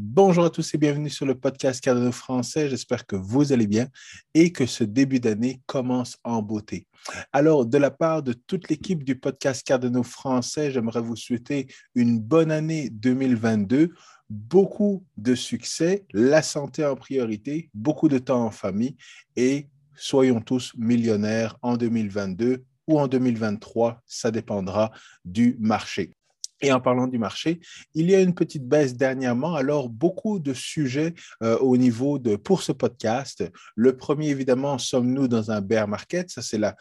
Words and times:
Bonjour 0.00 0.44
à 0.44 0.50
tous 0.50 0.72
et 0.74 0.78
bienvenue 0.78 1.10
sur 1.10 1.26
le 1.26 1.34
podcast 1.34 1.82
Cardano 1.82 2.12
français. 2.12 2.68
J'espère 2.68 3.04
que 3.04 3.16
vous 3.16 3.52
allez 3.52 3.66
bien 3.66 3.88
et 4.32 4.52
que 4.52 4.64
ce 4.64 4.84
début 4.84 5.18
d'année 5.18 5.60
commence 5.66 6.18
en 6.22 6.40
beauté. 6.40 6.86
Alors, 7.32 7.66
de 7.66 7.78
la 7.78 7.90
part 7.90 8.22
de 8.22 8.32
toute 8.32 8.68
l'équipe 8.68 9.02
du 9.02 9.18
podcast 9.18 9.66
Cardano 9.66 10.04
français, 10.04 10.70
j'aimerais 10.70 11.00
vous 11.00 11.16
souhaiter 11.16 11.66
une 11.96 12.20
bonne 12.20 12.52
année 12.52 12.90
2022 12.90 13.92
beaucoup 14.30 15.04
de 15.16 15.34
succès, 15.34 16.06
la 16.12 16.42
santé 16.42 16.84
en 16.84 16.94
priorité, 16.94 17.68
beaucoup 17.74 18.08
de 18.08 18.18
temps 18.18 18.44
en 18.44 18.52
famille 18.52 18.96
et 19.34 19.66
soyons 19.96 20.40
tous 20.40 20.74
millionnaires 20.76 21.56
en 21.60 21.76
2022 21.76 22.64
ou 22.86 23.00
en 23.00 23.08
2023, 23.08 24.00
ça 24.06 24.30
dépendra 24.30 24.92
du 25.24 25.56
marché. 25.58 26.12
Et 26.60 26.72
en 26.72 26.80
parlant 26.80 27.06
du 27.06 27.18
marché, 27.18 27.60
il 27.94 28.10
y 28.10 28.14
a 28.14 28.20
une 28.20 28.34
petite 28.34 28.66
baisse 28.66 28.96
dernièrement. 28.96 29.54
Alors, 29.54 29.88
beaucoup 29.88 30.38
de 30.40 30.52
sujets 30.52 31.14
euh, 31.42 31.56
au 31.58 31.76
niveau 31.76 32.18
de 32.18 32.36
pour 32.36 32.62
ce 32.62 32.72
podcast. 32.72 33.44
Le 33.76 33.96
premier, 33.96 34.28
évidemment, 34.28 34.78
sommes-nous 34.78 35.28
dans 35.28 35.50
un 35.50 35.60
bear 35.60 35.86
market? 35.86 36.30
Ça, 36.30 36.42
c'est 36.42 36.58
la, 36.58 36.74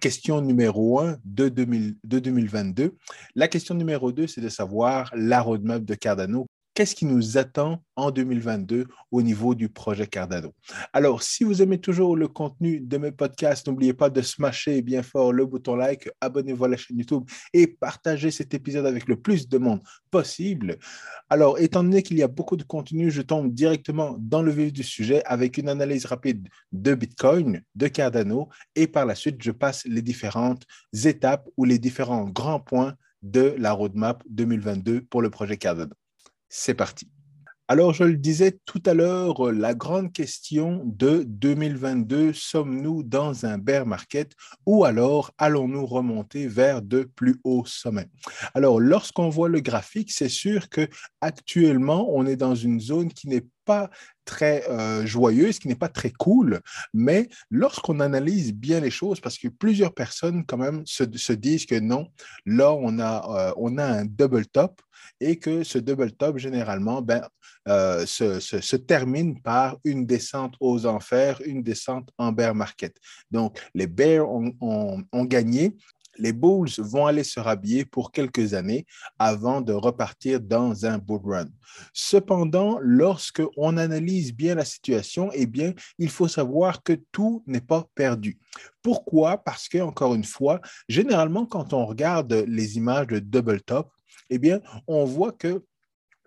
question 0.00 0.40
numéro 0.40 1.00
un 1.00 1.16
de, 1.24 1.48
de 1.48 2.18
2022. 2.18 2.96
La 3.34 3.48
question 3.48 3.74
numéro 3.74 4.12
deux, 4.12 4.26
c'est 4.26 4.40
de 4.40 4.48
savoir 4.48 5.10
la 5.14 5.40
roadmap 5.40 5.84
de 5.84 5.94
Cardano 5.94 6.46
qu'est-ce 6.82 6.96
qui 6.96 7.04
nous 7.04 7.38
attend 7.38 7.80
en 7.94 8.10
2022 8.10 8.86
au 9.12 9.22
niveau 9.22 9.54
du 9.54 9.68
projet 9.68 10.08
Cardano? 10.08 10.52
Alors, 10.92 11.22
si 11.22 11.44
vous 11.44 11.62
aimez 11.62 11.78
toujours 11.78 12.16
le 12.16 12.26
contenu 12.26 12.80
de 12.80 12.98
mes 12.98 13.12
podcasts, 13.12 13.68
n'oubliez 13.68 13.92
pas 13.92 14.10
de 14.10 14.20
smasher 14.20 14.82
bien 14.82 15.04
fort 15.04 15.32
le 15.32 15.46
bouton 15.46 15.76
like, 15.76 16.10
abonnez-vous 16.20 16.64
à 16.64 16.68
la 16.68 16.76
chaîne 16.76 16.98
YouTube 16.98 17.22
et 17.52 17.68
partagez 17.68 18.32
cet 18.32 18.52
épisode 18.52 18.84
avec 18.84 19.06
le 19.06 19.14
plus 19.14 19.48
de 19.48 19.58
monde 19.58 19.80
possible. 20.10 20.76
Alors, 21.30 21.56
étant 21.60 21.84
donné 21.84 22.02
qu'il 22.02 22.18
y 22.18 22.22
a 22.24 22.26
beaucoup 22.26 22.56
de 22.56 22.64
contenu, 22.64 23.12
je 23.12 23.22
tombe 23.22 23.54
directement 23.54 24.16
dans 24.18 24.42
le 24.42 24.50
vif 24.50 24.72
du 24.72 24.82
sujet 24.82 25.22
avec 25.24 25.58
une 25.58 25.68
analyse 25.68 26.06
rapide 26.06 26.48
de 26.72 26.96
Bitcoin, 26.96 27.62
de 27.76 27.86
Cardano 27.86 28.48
et 28.74 28.88
par 28.88 29.06
la 29.06 29.14
suite, 29.14 29.40
je 29.40 29.52
passe 29.52 29.84
les 29.84 30.02
différentes 30.02 30.64
étapes 31.04 31.48
ou 31.56 31.64
les 31.64 31.78
différents 31.78 32.28
grands 32.28 32.58
points 32.58 32.96
de 33.22 33.54
la 33.56 33.70
roadmap 33.70 34.24
2022 34.28 35.02
pour 35.02 35.22
le 35.22 35.30
projet 35.30 35.56
Cardano. 35.56 35.94
C'est 36.54 36.74
parti. 36.74 37.08
Alors, 37.66 37.94
je 37.94 38.04
le 38.04 38.18
disais 38.18 38.58
tout 38.66 38.82
à 38.84 38.92
l'heure, 38.92 39.50
la 39.52 39.72
grande 39.72 40.12
question 40.12 40.82
de 40.84 41.24
2022, 41.26 42.34
sommes-nous 42.34 43.02
dans 43.02 43.46
un 43.46 43.56
bear 43.56 43.86
market 43.86 44.34
ou 44.66 44.84
alors 44.84 45.30
allons-nous 45.38 45.86
remonter 45.86 46.48
vers 46.48 46.82
de 46.82 47.04
plus 47.04 47.40
hauts 47.42 47.64
sommets? 47.64 48.10
Alors, 48.52 48.80
lorsqu'on 48.80 49.30
voit 49.30 49.48
le 49.48 49.60
graphique, 49.60 50.12
c'est 50.12 50.28
sûr 50.28 50.68
que 50.68 50.86
actuellement, 51.22 52.06
on 52.10 52.26
est 52.26 52.36
dans 52.36 52.54
une 52.54 52.80
zone 52.80 53.10
qui 53.10 53.28
n'est 53.28 53.46
pas 53.64 53.88
très 54.26 54.68
euh, 54.68 55.06
joyeuse, 55.06 55.58
qui 55.58 55.68
n'est 55.68 55.74
pas 55.74 55.88
très 55.88 56.10
cool, 56.10 56.60
mais 56.92 57.30
lorsqu'on 57.50 58.00
analyse 58.00 58.52
bien 58.52 58.80
les 58.80 58.90
choses, 58.90 59.20
parce 59.20 59.38
que 59.38 59.48
plusieurs 59.48 59.94
personnes 59.94 60.44
quand 60.44 60.58
même 60.58 60.82
se, 60.84 61.32
disent 61.32 61.64
que 61.64 61.80
non, 61.80 62.08
là, 62.44 62.74
on 62.74 62.98
a, 62.98 63.48
euh, 63.48 63.54
on 63.56 63.78
a 63.78 63.86
un 63.86 64.04
double 64.04 64.44
top 64.44 64.82
et 65.20 65.38
que 65.38 65.62
ce 65.64 65.78
double 65.78 66.12
top, 66.12 66.38
généralement, 66.38 67.02
ben, 67.02 67.26
euh, 67.68 68.06
se, 68.06 68.76
termine 68.76 69.40
par 69.40 69.78
une 69.84 70.06
descente 70.06 70.54
aux 70.60 70.86
enfers, 70.86 71.40
une 71.44 71.62
descente 71.62 72.10
en 72.18 72.32
bear 72.32 72.54
market. 72.54 72.96
Donc, 73.30 73.58
les 73.74 73.86
bears 73.86 74.28
ont 74.28 75.24
gagné, 75.24 75.76
les 76.18 76.32
Bulls 76.32 76.70
vont 76.78 77.06
aller 77.06 77.24
se 77.24 77.40
rhabiller 77.40 77.84
pour 77.84 78.12
quelques 78.12 78.54
années 78.54 78.86
avant 79.18 79.60
de 79.60 79.72
repartir 79.72 80.40
dans 80.40 80.84
un 80.84 80.98
bull 80.98 81.20
run. 81.24 81.48
Cependant, 81.92 82.78
lorsque 82.80 83.42
on 83.56 83.76
analyse 83.76 84.34
bien 84.34 84.54
la 84.54 84.64
situation, 84.64 85.30
eh 85.32 85.48
il 85.98 86.10
faut 86.10 86.28
savoir 86.28 86.82
que 86.82 86.94
tout 87.12 87.42
n'est 87.46 87.60
pas 87.60 87.86
perdu. 87.94 88.38
Pourquoi? 88.82 89.38
Parce 89.38 89.68
que, 89.68 89.78
encore 89.78 90.14
une 90.14 90.24
fois, 90.24 90.60
généralement, 90.88 91.46
quand 91.46 91.72
on 91.72 91.86
regarde 91.86 92.32
les 92.46 92.76
images 92.76 93.06
de 93.06 93.18
double 93.18 93.62
top, 93.62 93.90
eh 94.34 94.38
bien, 94.38 94.60
on 94.86 95.04
voit 95.04 95.32
que 95.32 95.62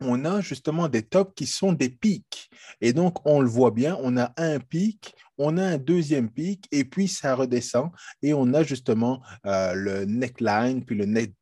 on 0.01 0.25
a 0.25 0.41
justement 0.41 0.88
des 0.89 1.03
tops 1.03 1.33
qui 1.35 1.47
sont 1.47 1.73
des 1.73 1.89
pics. 1.89 2.49
Et 2.81 2.93
donc, 2.93 3.25
on 3.25 3.39
le 3.39 3.47
voit 3.47 3.71
bien, 3.71 3.97
on 4.01 4.17
a 4.17 4.33
un 4.38 4.59
pic, 4.59 5.16
on 5.38 5.57
a 5.57 5.63
un 5.63 5.77
deuxième 5.77 6.29
pic, 6.29 6.67
et 6.71 6.83
puis 6.83 7.07
ça 7.07 7.35
redescend, 7.35 7.91
et 8.21 8.33
on 8.33 8.53
a 8.53 8.63
justement 8.63 9.21
euh, 9.45 9.73
le 9.73 10.05
neckline, 10.05 10.83
puis 10.83 10.95
le 10.95 11.05
net, 11.05 11.33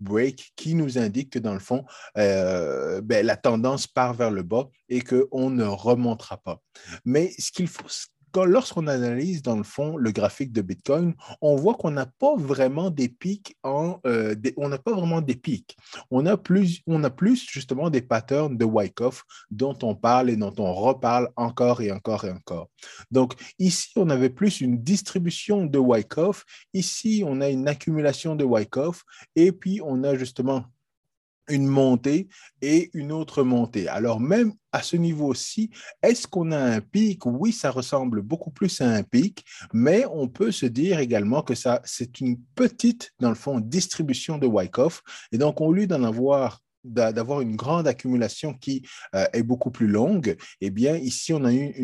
break 0.00 0.52
qui 0.56 0.74
nous 0.74 0.98
indique 0.98 1.30
que 1.30 1.38
dans 1.38 1.54
le 1.54 1.60
fond, 1.60 1.84
euh, 2.18 3.00
ben, 3.00 3.24
la 3.24 3.36
tendance 3.36 3.86
part 3.86 4.14
vers 4.14 4.30
le 4.30 4.42
bas 4.42 4.68
et 4.88 5.00
qu'on 5.00 5.50
ne 5.50 5.64
remontera 5.64 6.36
pas. 6.38 6.60
Mais 7.04 7.32
ce 7.38 7.52
qu'il 7.52 7.68
faut, 7.68 7.88
lorsqu'on 8.36 8.86
analyse 8.86 9.42
dans 9.42 9.56
le 9.56 9.62
fond 9.62 9.96
le 9.96 10.10
graphique 10.10 10.52
de 10.52 10.62
Bitcoin, 10.62 11.14
on 11.40 11.56
voit 11.56 11.74
qu'on 11.74 11.90
n'a 11.90 12.06
pas 12.06 12.36
vraiment 12.36 12.90
des 12.90 13.08
pics 13.08 13.56
euh, 13.64 14.34
on 14.56 14.68
n'a 14.68 14.78
pas 14.78 14.92
vraiment 14.92 15.20
des 15.20 15.36
pics. 15.36 15.76
On 16.10 16.26
a 16.26 16.36
plus, 16.36 16.80
on 16.86 17.02
a 17.04 17.10
plus 17.10 17.46
justement 17.48 17.90
des 17.90 18.02
patterns 18.02 18.56
de 18.56 18.64
Wyckoff 18.64 19.24
dont 19.50 19.76
on 19.82 19.94
parle 19.94 20.30
et 20.30 20.36
dont 20.36 20.54
on 20.58 20.72
reparle 20.72 21.30
encore 21.36 21.80
et 21.80 21.90
encore 21.90 22.24
et 22.24 22.30
encore. 22.30 22.68
Donc 23.10 23.34
ici, 23.58 23.90
on 23.96 24.10
avait 24.10 24.30
plus 24.30 24.60
une 24.60 24.82
distribution 24.82 25.66
de 25.66 25.78
Wyckoff. 25.78 26.44
Ici, 26.72 27.22
on 27.26 27.40
a 27.40 27.48
une 27.48 27.68
accumulation 27.68 28.36
de 28.36 28.44
Wyckoff 28.44 29.04
et 29.36 29.52
puis 29.52 29.80
on 29.82 30.04
a 30.04 30.16
justement 30.16 30.64
une 31.48 31.66
montée 31.66 32.28
et 32.62 32.90
une 32.94 33.12
autre 33.12 33.42
montée. 33.42 33.88
Alors 33.88 34.20
même 34.20 34.52
à 34.72 34.82
ce 34.82 34.96
niveau-ci, 34.96 35.70
est-ce 36.02 36.26
qu'on 36.26 36.50
a 36.52 36.58
un 36.58 36.80
pic? 36.80 37.26
Oui, 37.26 37.52
ça 37.52 37.70
ressemble 37.70 38.22
beaucoup 38.22 38.50
plus 38.50 38.80
à 38.80 38.90
un 38.90 39.02
pic, 39.02 39.44
mais 39.72 40.04
on 40.10 40.28
peut 40.28 40.50
se 40.50 40.66
dire 40.66 40.98
également 40.98 41.42
que 41.42 41.54
ça, 41.54 41.80
c'est 41.84 42.20
une 42.20 42.38
petite, 42.54 43.12
dans 43.20 43.28
le 43.28 43.36
fond, 43.36 43.60
distribution 43.60 44.38
de 44.38 44.46
Wyckoff. 44.46 45.02
Et 45.32 45.38
donc, 45.38 45.60
au 45.60 45.72
lieu 45.72 45.86
d'en 45.86 46.02
avoir 46.02 46.60
d'avoir 46.84 47.40
une 47.40 47.56
grande 47.56 47.88
accumulation 47.88 48.52
qui 48.52 48.86
euh, 49.14 49.24
est 49.32 49.42
beaucoup 49.42 49.70
plus 49.70 49.88
longue, 49.88 50.36
eh 50.60 50.70
bien, 50.70 50.96
ici, 50.96 51.32
on 51.32 51.44
a 51.44 51.52
eu 51.52 51.74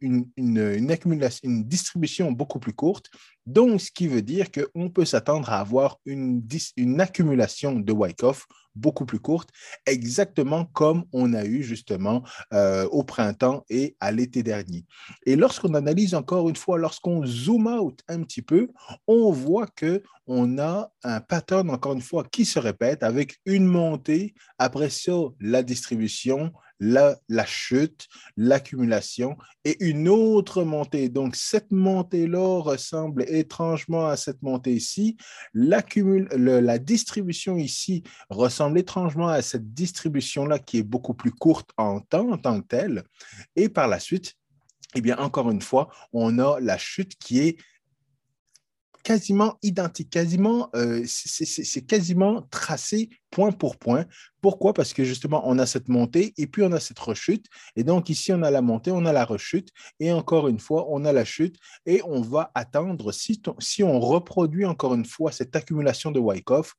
une, 0.00 0.90
accumulation, 0.90 1.48
une 1.48 1.64
distribution 1.64 2.32
beaucoup 2.32 2.58
plus 2.58 2.72
courte. 2.72 3.10
Donc, 3.46 3.80
ce 3.80 3.90
qui 3.90 4.08
veut 4.08 4.22
dire 4.22 4.46
qu'on 4.50 4.90
peut 4.90 5.04
s'attendre 5.04 5.50
à 5.50 5.60
avoir 5.60 5.98
une, 6.06 6.42
une 6.76 7.00
accumulation 7.00 7.78
de 7.78 7.92
Wyckoff 7.92 8.46
beaucoup 8.74 9.06
plus 9.06 9.18
courte, 9.18 9.50
exactement 9.86 10.64
comme 10.66 11.04
on 11.12 11.34
a 11.34 11.44
eu 11.44 11.62
justement 11.62 12.22
euh, 12.52 12.86
au 12.88 13.04
printemps 13.04 13.64
et 13.68 13.96
à 14.00 14.12
l'été 14.12 14.42
dernier. 14.42 14.84
Et 15.26 15.36
lorsqu'on 15.36 15.74
analyse 15.74 16.14
encore 16.14 16.48
une 16.48 16.56
fois, 16.56 16.78
lorsqu'on 16.78 17.24
zoom 17.26 17.66
out 17.66 18.00
un 18.08 18.22
petit 18.22 18.42
peu, 18.42 18.68
on 19.06 19.30
voit 19.32 19.66
que 19.66 20.02
on 20.26 20.58
a 20.58 20.92
un 21.04 21.20
pattern, 21.20 21.70
encore 21.70 21.94
une 21.94 22.02
fois, 22.02 22.24
qui 22.30 22.44
se 22.44 22.58
répète 22.58 23.02
avec 23.02 23.38
une 23.46 23.64
montée, 23.64 24.34
après 24.58 24.90
ça, 24.90 25.12
la 25.40 25.62
distribution, 25.62 26.52
la, 26.80 27.18
chute, 27.46 28.08
l'accumulation 28.36 29.36
et 29.64 29.76
une 29.84 30.08
autre 30.08 30.62
montée. 30.62 31.08
Donc, 31.08 31.36
cette 31.36 31.72
montée-là 31.72 32.60
ressemble 32.60 33.24
étrangement 33.28 34.06
à 34.06 34.16
cette 34.16 34.42
montée 34.42 34.74
ici. 34.74 35.16
la 35.54 36.78
distribution 36.78 37.56
ici 37.56 38.02
ressemble 38.30 38.78
étrangement 38.78 39.28
à 39.28 39.42
cette 39.42 39.72
distribution-là 39.74 40.58
qui 40.58 40.78
est 40.78 40.82
beaucoup 40.82 41.14
plus 41.14 41.32
courte 41.32 41.70
en 41.76 42.00
temps 42.00 42.30
en 42.30 42.38
tant 42.38 42.60
que 42.60 42.66
telle. 42.66 43.04
Et 43.56 43.68
par 43.68 43.88
la 43.88 43.98
suite, 43.98 44.34
eh 44.94 45.00
bien, 45.00 45.18
encore 45.18 45.50
une 45.50 45.60
fois, 45.60 45.88
on 46.12 46.38
a 46.38 46.60
la 46.60 46.78
chute 46.78 47.16
qui 47.18 47.40
est 47.40 47.56
quasiment 49.02 49.58
identique, 49.62 50.10
quasiment, 50.10 50.70
euh, 50.74 51.02
c'est 51.06 51.86
quasiment 51.86 52.42
tracé 52.50 53.08
point 53.30 53.52
pour 53.52 53.76
point. 53.76 54.04
Pourquoi? 54.40 54.72
Parce 54.72 54.92
que 54.92 55.04
justement, 55.04 55.42
on 55.46 55.58
a 55.58 55.66
cette 55.66 55.88
montée 55.88 56.34
et 56.36 56.46
puis 56.46 56.62
on 56.62 56.72
a 56.72 56.80
cette 56.80 56.98
rechute. 56.98 57.46
Et 57.76 57.84
donc 57.84 58.08
ici, 58.08 58.32
on 58.32 58.42
a 58.42 58.50
la 58.50 58.62
montée, 58.62 58.90
on 58.90 59.04
a 59.04 59.12
la 59.12 59.24
rechute 59.24 59.70
et 60.00 60.12
encore 60.12 60.48
une 60.48 60.60
fois, 60.60 60.86
on 60.88 61.04
a 61.04 61.12
la 61.12 61.24
chute 61.24 61.56
et 61.86 62.00
on 62.06 62.20
va 62.20 62.50
attendre, 62.54 63.12
si, 63.12 63.40
si 63.58 63.82
on 63.82 64.00
reproduit 64.00 64.64
encore 64.64 64.94
une 64.94 65.04
fois 65.04 65.32
cette 65.32 65.54
accumulation 65.56 66.10
de 66.10 66.20
Wyckoff, 66.20 66.74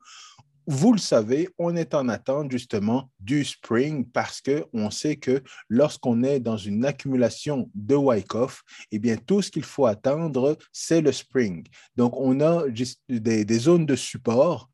vous 0.72 0.94
le 0.94 1.00
savez, 1.00 1.50
on 1.58 1.76
est 1.76 1.96
en 1.96 2.08
attente 2.10 2.52
justement 2.52 3.10
du 3.20 3.44
spring 3.44 4.06
parce 4.06 4.40
qu'on 4.40 4.92
sait 4.92 5.16
que 5.16 5.42
lorsqu'on 5.68 6.22
est 6.22 6.40
dans 6.40 6.58
une 6.58 6.86
accumulation 6.86 7.72
de 7.74 7.96
Wyckoff, 7.96 8.62
eh 8.92 9.00
bien, 9.00 9.18
tout 9.18 9.42
ce 9.42 9.50
qu'il 9.50 9.64
faut 9.64 9.88
attendre, 9.88 10.60
c'est 10.72 11.02
le 11.02 11.12
spring. 11.12 11.66
Donc, 11.96 12.14
on 12.18 12.40
a 12.40 12.66
des, 13.10 13.46
des 13.46 13.60
zones 13.60 13.88
de 13.88 13.96
support 13.96 14.70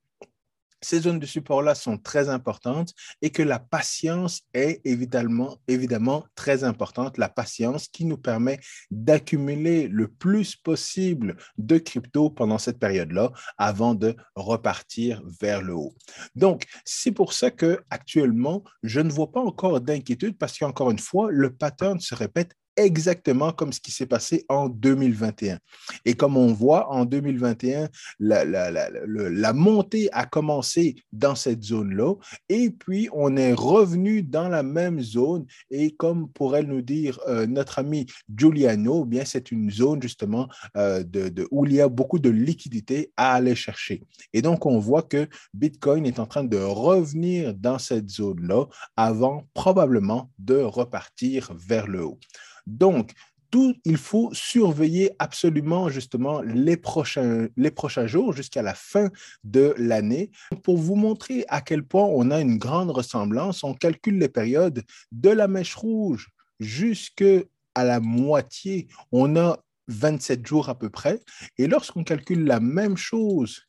ces 0.81 1.01
zones 1.01 1.19
de 1.19 1.25
support-là 1.25 1.75
sont 1.75 1.97
très 1.97 2.29
importantes 2.29 2.93
et 3.21 3.31
que 3.31 3.43
la 3.43 3.59
patience 3.59 4.41
est 4.53 4.81
évidemment, 4.85 5.57
évidemment 5.67 6.25
très 6.35 6.63
importante. 6.63 7.17
La 7.17 7.29
patience 7.29 7.87
qui 7.87 8.05
nous 8.05 8.17
permet 8.17 8.59
d'accumuler 8.91 9.87
le 9.87 10.07
plus 10.07 10.55
possible 10.55 11.37
de 11.57 11.77
crypto 11.77 12.29
pendant 12.29 12.57
cette 12.57 12.79
période-là 12.79 13.31
avant 13.57 13.95
de 13.95 14.15
repartir 14.35 15.21
vers 15.41 15.61
le 15.61 15.73
haut. 15.73 15.95
Donc, 16.35 16.65
c'est 16.83 17.11
pour 17.11 17.33
ça 17.33 17.51
que 17.51 17.81
actuellement, 17.89 18.63
je 18.83 18.99
ne 18.99 19.11
vois 19.11 19.31
pas 19.31 19.41
encore 19.41 19.81
d'inquiétude 19.81 20.37
parce 20.37 20.57
qu'encore 20.57 20.91
une 20.91 20.99
fois, 20.99 21.29
le 21.31 21.53
pattern 21.53 21.99
se 21.99 22.15
répète 22.15 22.53
exactement 22.77 23.51
comme 23.51 23.73
ce 23.73 23.79
qui 23.79 23.91
s'est 23.91 24.05
passé 24.05 24.45
en 24.49 24.69
2021. 24.69 25.59
Et 26.05 26.13
comme 26.13 26.37
on 26.37 26.53
voit, 26.53 26.91
en 26.91 27.05
2021, 27.05 27.89
la, 28.19 29.53
montée 29.53 30.09
a 30.11 30.25
commencé 30.25 30.95
dans 31.11 31.35
cette 31.35 31.63
zone-là, 31.63 32.15
et 32.49 32.69
puis 32.69 33.09
on 33.13 33.37
est 33.37 33.53
revenu 33.53 34.23
dans 34.23 34.49
la 34.49 34.63
même 34.63 35.01
zone, 35.01 35.45
et 35.69 35.91
comme 35.91 36.29
pourrait 36.29 36.63
nous 36.63 36.81
dire 36.81 37.19
euh, 37.27 37.45
notre 37.45 37.79
ami 37.79 38.05
Giuliano, 38.35 39.03
eh 39.05 39.09
bien 39.09 39.25
c'est 39.25 39.51
une 39.51 39.71
zone 39.71 40.01
justement 40.01 40.47
euh, 40.77 41.03
de, 41.03 41.47
où 41.51 41.65
il 41.65 41.73
y 41.73 41.81
a 41.81 41.89
beaucoup 41.89 42.19
de 42.19 42.29
liquidités 42.29 43.11
à 43.17 43.33
aller 43.33 43.55
chercher. 43.55 44.03
Et 44.33 44.41
donc 44.41 44.65
on 44.65 44.79
voit 44.79 45.03
que 45.03 45.27
Bitcoin 45.53 46.05
est 46.05 46.19
en 46.19 46.25
train 46.25 46.43
de 46.43 46.57
revenir 46.57 47.53
dans 47.53 47.79
cette 47.79 48.09
zone-là 48.09 48.65
avant 48.95 49.43
probablement 49.53 50.31
de 50.39 50.57
repartir 50.57 51.53
vers 51.55 51.87
le 51.87 52.05
haut. 52.05 52.19
Donc, 52.67 53.11
tout, 53.51 53.75
il 53.85 53.97
faut 53.97 54.33
surveiller 54.33 55.11
absolument 55.19 55.89
justement 55.89 56.41
les 56.41 56.77
prochains, 56.77 57.47
les 57.55 57.71
prochains 57.71 58.07
jours 58.07 58.33
jusqu'à 58.33 58.61
la 58.61 58.73
fin 58.73 59.09
de 59.43 59.73
l'année. 59.77 60.31
Pour 60.63 60.77
vous 60.77 60.95
montrer 60.95 61.45
à 61.47 61.61
quel 61.61 61.83
point 61.83 62.03
on 62.03 62.31
a 62.31 62.41
une 62.41 62.57
grande 62.57 62.91
ressemblance, 62.91 63.63
on 63.63 63.73
calcule 63.73 64.17
les 64.17 64.29
périodes 64.29 64.83
de 65.11 65.29
la 65.29 65.47
mèche 65.47 65.75
rouge 65.75 66.29
jusqu'à 66.59 67.43
la 67.77 67.99
moitié. 67.99 68.87
On 69.11 69.35
a 69.37 69.59
27 69.87 70.45
jours 70.45 70.69
à 70.69 70.77
peu 70.77 70.89
près. 70.89 71.19
Et 71.57 71.67
lorsqu'on 71.67 72.03
calcule 72.03 72.45
la 72.45 72.59
même 72.59 72.97
chose 72.97 73.61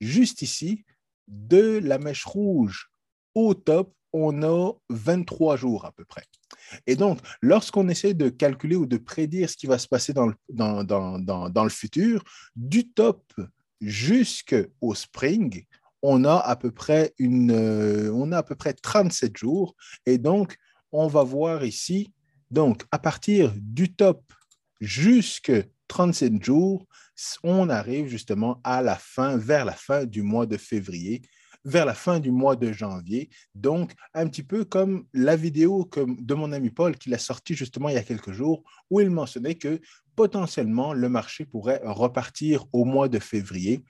juste 0.00 0.42
ici, 0.42 0.84
de 1.26 1.80
la 1.82 1.98
mèche 1.98 2.24
rouge 2.24 2.90
au 3.34 3.54
top, 3.54 3.92
on 4.12 4.42
a 4.42 4.72
23 4.90 5.56
jours 5.56 5.84
à 5.84 5.92
peu 5.92 6.04
près. 6.04 6.24
Et 6.86 6.96
donc, 6.96 7.18
lorsqu'on 7.42 7.88
essaie 7.88 8.14
de 8.14 8.28
calculer 8.28 8.76
ou 8.76 8.86
de 8.86 8.96
prédire 8.96 9.48
ce 9.48 9.56
qui 9.56 9.66
va 9.66 9.78
se 9.78 9.88
passer 9.88 10.12
dans 10.12 10.26
le, 10.26 11.68
futur, 11.68 12.24
du 12.56 12.88
top 12.90 13.32
jusqu'au 13.80 14.94
spring, 14.94 15.64
on 16.02 16.24
a 16.24 16.36
à 16.36 16.56
peu 16.56 16.70
près 16.70 17.12
une, 17.18 17.50
euh, 17.50 18.12
on 18.12 18.32
a 18.32 18.38
à 18.38 18.42
peu 18.42 18.54
près 18.54 18.72
37 18.72 19.36
jours. 19.36 19.74
Et 20.06 20.18
donc, 20.18 20.56
on 20.92 21.06
va 21.06 21.22
voir 21.22 21.64
ici, 21.64 22.12
donc 22.50 22.84
à 22.90 22.98
partir 22.98 23.52
du 23.56 23.94
top 23.94 24.22
jusqu'à 24.80 25.62
37 25.88 26.42
jours, 26.42 26.86
on 27.42 27.68
arrive 27.68 28.06
justement 28.06 28.60
à 28.62 28.80
la 28.80 28.94
fin, 28.94 29.36
vers 29.36 29.64
la 29.64 29.72
fin 29.72 30.04
du 30.04 30.22
mois 30.22 30.46
de 30.46 30.56
février 30.56 31.22
vers 31.68 31.84
la 31.84 31.94
fin 31.94 32.18
du 32.18 32.30
mois 32.30 32.56
de 32.56 32.72
janvier. 32.72 33.28
Donc, 33.54 33.92
un 34.14 34.26
petit 34.26 34.42
peu 34.42 34.64
comme 34.64 35.04
la 35.12 35.36
vidéo 35.36 35.88
de 35.96 36.34
mon 36.34 36.52
ami 36.52 36.70
Paul 36.70 36.96
qu'il 36.96 37.12
a 37.12 37.18
sortie 37.18 37.54
justement 37.54 37.90
il 37.90 37.94
y 37.94 37.98
a 37.98 38.02
quelques 38.02 38.32
jours, 38.32 38.62
où 38.90 39.00
il 39.00 39.10
mentionnait 39.10 39.54
que 39.54 39.80
potentiellement 40.18 40.94
le 40.94 41.08
marché 41.08 41.44
pourrait 41.44 41.80
repartir 41.84 42.64
au 42.72 42.84
mois 42.84 43.08
de 43.08 43.20
février. 43.20 43.84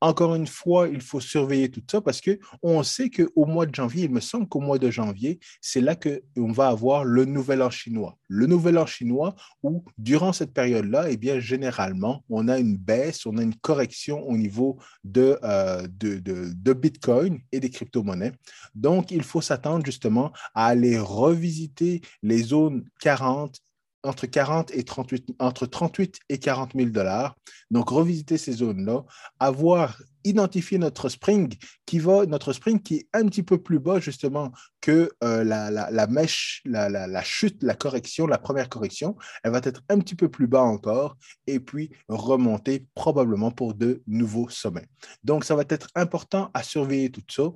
Encore 0.00 0.34
une 0.34 0.48
fois, 0.48 0.88
il 0.88 1.00
faut 1.00 1.20
surveiller 1.20 1.70
tout 1.70 1.84
ça 1.88 2.00
parce 2.00 2.20
que 2.20 2.40
on 2.64 2.82
sait 2.82 3.10
qu'au 3.10 3.46
mois 3.46 3.64
de 3.64 3.72
janvier, 3.72 4.06
il 4.06 4.10
me 4.10 4.18
semble 4.18 4.48
qu'au 4.48 4.58
mois 4.58 4.80
de 4.80 4.90
janvier, 4.90 5.38
c'est 5.60 5.80
là 5.80 5.94
qu'on 5.94 6.50
va 6.50 6.66
avoir 6.66 7.04
le 7.04 7.26
nouvel 7.26 7.62
an 7.62 7.70
chinois. 7.70 8.18
Le 8.26 8.46
nouvel 8.46 8.76
an 8.76 8.86
chinois 8.86 9.36
où, 9.62 9.84
durant 9.98 10.32
cette 10.32 10.52
période-là, 10.52 11.12
eh 11.12 11.16
bien, 11.16 11.38
généralement, 11.38 12.24
on 12.28 12.48
a 12.48 12.58
une 12.58 12.76
baisse, 12.76 13.24
on 13.24 13.38
a 13.38 13.42
une 13.44 13.54
correction 13.54 14.28
au 14.28 14.36
niveau 14.36 14.78
de, 15.04 15.38
euh, 15.44 15.86
de 15.88 16.72
Bitcoin 16.72 17.38
et 17.52 17.60
des 17.60 17.70
crypto-monnaies. 17.70 18.32
Donc, 18.74 19.12
il 19.12 19.22
faut 19.22 19.42
s'attendre 19.42 19.86
justement 19.86 20.32
à 20.56 20.66
aller 20.66 20.98
revisiter 20.98 22.00
les 22.24 22.42
zones 22.42 22.84
40 23.00 23.60
entre 24.02 24.26
40 24.26 24.70
et 24.74 24.84
38, 24.84 25.34
entre 25.38 25.66
38 25.66 26.18
et 26.28 26.38
40 26.38 26.72
000 26.74 26.90
dollars. 26.90 27.36
Donc, 27.70 27.90
revisiter 27.90 28.38
ces 28.38 28.52
zones-là, 28.52 29.04
avoir 29.40 30.00
identifié 30.24 30.78
notre 30.78 31.08
spring 31.08 31.54
qui 31.86 31.98
va, 31.98 32.26
notre 32.26 32.52
spring 32.52 32.80
qui 32.80 32.96
est 32.96 33.08
un 33.12 33.26
petit 33.26 33.42
peu 33.42 33.58
plus 33.58 33.78
bas 33.78 33.98
justement 33.98 34.52
que 34.80 35.10
euh, 35.24 35.42
la, 35.44 35.70
la, 35.70 36.06
mèche, 36.06 36.62
la, 36.64 36.88
la, 36.88 37.22
chute, 37.22 37.62
la 37.62 37.74
correction, 37.74 38.26
la 38.26 38.38
première 38.38 38.68
correction. 38.68 39.16
Elle 39.42 39.52
va 39.52 39.60
être 39.64 39.82
un 39.88 39.98
petit 39.98 40.14
peu 40.14 40.28
plus 40.28 40.46
bas 40.46 40.62
encore 40.62 41.16
et 41.46 41.60
puis 41.60 41.90
remonter 42.08 42.86
probablement 42.94 43.50
pour 43.50 43.74
de 43.74 44.02
nouveaux 44.06 44.48
sommets. 44.48 44.88
Donc, 45.24 45.44
ça 45.44 45.56
va 45.56 45.64
être 45.68 45.88
important 45.94 46.50
à 46.54 46.62
surveiller 46.62 47.10
tout 47.10 47.22
ça. 47.28 47.50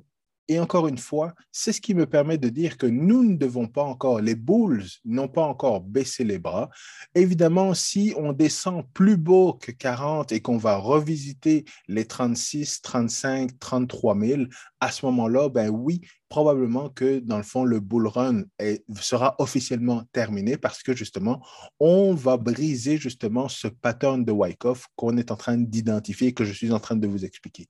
Et 0.49 0.59
encore 0.59 0.89
une 0.89 0.99
fois, 0.99 1.35
c'est 1.53 1.73
ce 1.73 1.81
qui 1.81 1.95
me 1.95 2.07
permet 2.07 2.37
de 2.37 2.49
dire 2.49 2.77
que 2.77 2.87
nous 2.87 3.23
ne 3.25 3.37
devons 3.37 3.69
pas 3.69 3.83
encore, 3.83 4.21
les 4.21 4.35
Bulls 4.35 4.85
n'ont 5.05 5.29
pas 5.29 5.45
encore 5.45 5.81
baissé 5.81 6.25
les 6.25 6.39
bras. 6.39 6.69
Évidemment, 7.15 7.75
si 7.75 8.13
on 8.17 8.33
descend 8.33 8.85
plus 8.93 9.17
bas 9.17 9.53
que 9.61 9.71
40 9.71 10.33
et 10.33 10.41
qu'on 10.41 10.59
va 10.59 10.77
revisiter 10.77 11.65
les 11.89 12.07
36, 12.07 12.83
35, 12.83 13.59
33 13.59 14.19
000, 14.19 14.43
à 14.81 14.91
ce 14.91 15.07
moment-là, 15.07 15.49
ben 15.49 15.69
oui, 15.71 16.01
probablement 16.33 16.89
que 16.89 17.19
dans 17.19 17.37
le 17.37 17.43
fond, 17.43 17.63
le 17.63 17.79
bull 17.79 18.07
run 18.07 18.45
sera 18.99 19.35
officiellement 19.39 20.05
terminé 20.13 20.57
parce 20.57 20.83
que 20.83 20.97
justement, 20.97 21.45
on 21.79 22.15
va 22.15 22.39
briser 22.39 22.97
justement 22.97 23.51
ce 23.51 23.69
pattern 23.69 24.25
de 24.25 24.33
Wyckoff 24.33 24.87
qu'on 24.97 25.19
est 25.19 25.31
en 25.31 25.37
train 25.37 25.59
d'identifier 25.59 26.33
que 26.33 26.45
je 26.47 26.55
suis 26.55 26.73
en 26.73 26.81
train 26.81 26.97
de 26.97 27.07
vous 27.07 27.27
expliquer. 27.27 27.67